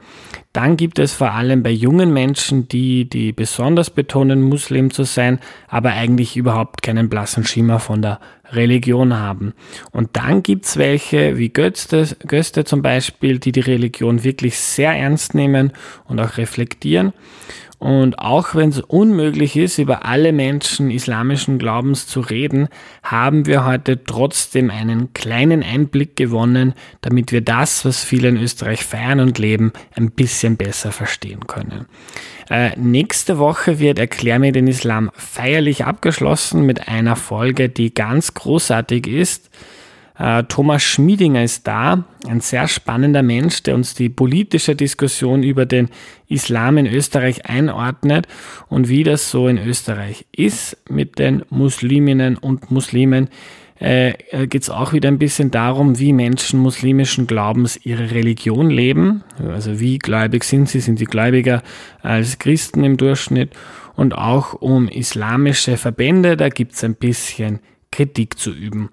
Dann 0.53 0.77
gibt 0.77 0.99
es 0.99 1.15
vor 1.15 1.33
allem 1.33 1.63
bei 1.63 1.71
jungen 1.71 2.13
Menschen, 2.13 2.69
die, 2.69 3.09
die 3.09 3.33
besonders 3.33 3.89
betonen, 3.89 4.43
Muslim 4.43 4.91
zu 4.91 5.05
sein, 5.05 5.39
aber 5.67 5.93
eigentlich 5.93 6.37
überhaupt 6.37 6.83
keinen 6.83 7.09
blassen 7.09 7.45
Schimmer 7.45 7.81
von 7.81 8.03
der 8.03 8.21
Religion 8.51 9.19
haben. 9.19 9.55
Und 9.93 10.11
dann 10.13 10.43
gibt's 10.43 10.77
welche, 10.77 11.39
wie 11.39 11.49
Göste, 11.49 12.07
Göste 12.27 12.65
zum 12.65 12.83
Beispiel, 12.83 13.39
die 13.39 13.53
die 13.53 13.61
Religion 13.61 14.25
wirklich 14.25 14.59
sehr 14.59 14.93
ernst 14.93 15.35
nehmen 15.35 15.73
und 16.07 16.21
auch 16.21 16.37
reflektieren. 16.37 17.15
Und 17.83 18.21
auch 18.21 18.55
wenn 18.55 18.69
es 18.69 18.79
unmöglich 18.79 19.57
ist, 19.57 19.79
über 19.79 20.05
alle 20.05 20.33
Menschen 20.33 20.89
islamischen 20.89 21.59
Glaubens 21.59 22.07
zu 22.07 22.21
reden, 22.21 22.69
haben 23.03 23.45
wir 23.45 23.65
heute 23.65 24.05
trotzdem 24.05 24.71
einen 24.71 25.13
kleinen 25.15 25.65
Einblick 25.65 26.15
gewonnen, 26.15 26.75
damit 27.01 27.33
wir 27.33 27.41
das, 27.41 27.85
was 27.85 28.05
viele 28.05 28.29
in 28.29 28.37
Österreich 28.37 28.85
feiern 28.85 29.19
und 29.19 29.41
leben, 29.41 29.73
ein 29.97 30.13
bisschen 30.13 30.57
besser 30.57 30.93
verstehen 30.93 31.49
können. 31.49 31.87
Äh, 32.49 32.79
nächste 32.79 33.39
Woche 33.39 33.81
wird 33.81 33.99
Erklär 33.99 34.39
mir 34.39 34.53
den 34.53 34.69
Islam 34.69 35.11
feierlich 35.15 35.85
abgeschlossen 35.85 36.65
mit 36.65 36.87
einer 36.87 37.17
Folge, 37.17 37.69
die 37.69 37.93
ganz 37.93 38.35
großartig 38.35 39.09
ist. 39.09 39.51
Äh, 40.19 40.45
Thomas 40.45 40.83
Schmiedinger 40.83 41.43
ist 41.43 41.67
da, 41.67 42.05
ein 42.29 42.41
sehr 42.41 42.69
spannender 42.69 43.23
Mensch, 43.23 43.63
der 43.63 43.75
uns 43.75 43.95
die 43.95 44.09
politische 44.09 44.77
Diskussion 44.77 45.43
über 45.43 45.67
den 45.67 45.89
Islam 46.29 46.79
in 46.79 46.87
Österreich 46.87 47.47
einordnet 47.47 48.27
und 48.69 48.89
wie 48.89 49.05
das 49.05 49.31
so 49.31 49.49
in 49.49 49.59
Österreich 49.59 50.27
ist 50.35 50.77
mit 50.89 51.19
den 51.19 51.45
Musliminnen 51.51 52.37
und 52.37 52.71
Muslimen. 52.71 53.29
Äh, 53.81 54.11
äh 54.31 54.47
geht 54.47 54.63
es 54.63 54.71
auch 54.71 54.93
wieder 54.93 55.09
ein 55.09 55.19
bisschen 55.19 55.51
darum, 55.51 55.99
wie 55.99 56.13
Menschen 56.13 56.61
muslimischen 56.61 57.27
Glaubens 57.27 57.79
ihre 57.83 58.11
Religion 58.11 58.71
leben. 58.71 59.25
Also 59.49 59.81
wie 59.81 59.99
gläubig 59.99 60.45
sind 60.45 60.69
sie? 60.69 60.81
Sind 60.81 60.99
sie 60.99 61.07
gläubiger 61.07 61.63
als 62.03 62.39
Christen 62.39 62.85
im 62.85 62.97
Durchschnitt? 62.97 63.51
Und 63.95 64.15
auch 64.15 64.55
um 64.55 64.89
islamische 64.89 65.77
Verbände, 65.77 66.37
da 66.37 66.49
gibt 66.49 66.73
es 66.75 66.85
ein 66.85 66.95
bisschen 66.95 67.61
Kritik 67.91 68.39
zu 68.39 68.53
üben. 68.53 68.89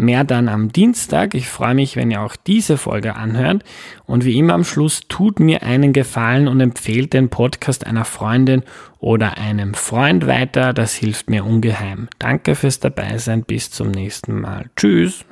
Mehr 0.00 0.24
dann 0.24 0.48
am 0.48 0.72
Dienstag. 0.72 1.34
Ich 1.34 1.48
freue 1.48 1.74
mich, 1.74 1.94
wenn 1.94 2.10
ihr 2.10 2.22
auch 2.22 2.34
diese 2.34 2.78
Folge 2.78 3.16
anhört. 3.16 3.64
Und 4.06 4.24
wie 4.24 4.38
immer 4.38 4.54
am 4.54 4.64
Schluss, 4.64 5.02
tut 5.08 5.40
mir 5.40 5.62
einen 5.62 5.92
Gefallen 5.92 6.48
und 6.48 6.58
empfehlt 6.60 7.12
den 7.12 7.28
Podcast 7.28 7.86
einer 7.86 8.06
Freundin 8.06 8.62
oder 8.98 9.36
einem 9.36 9.74
Freund 9.74 10.26
weiter. 10.26 10.72
Das 10.72 10.94
hilft 10.94 11.28
mir 11.28 11.44
ungeheim. 11.44 12.08
Danke 12.18 12.54
fürs 12.54 12.80
Dabeisein. 12.80 13.42
Bis 13.42 13.70
zum 13.70 13.90
nächsten 13.90 14.40
Mal. 14.40 14.70
Tschüss. 14.74 15.26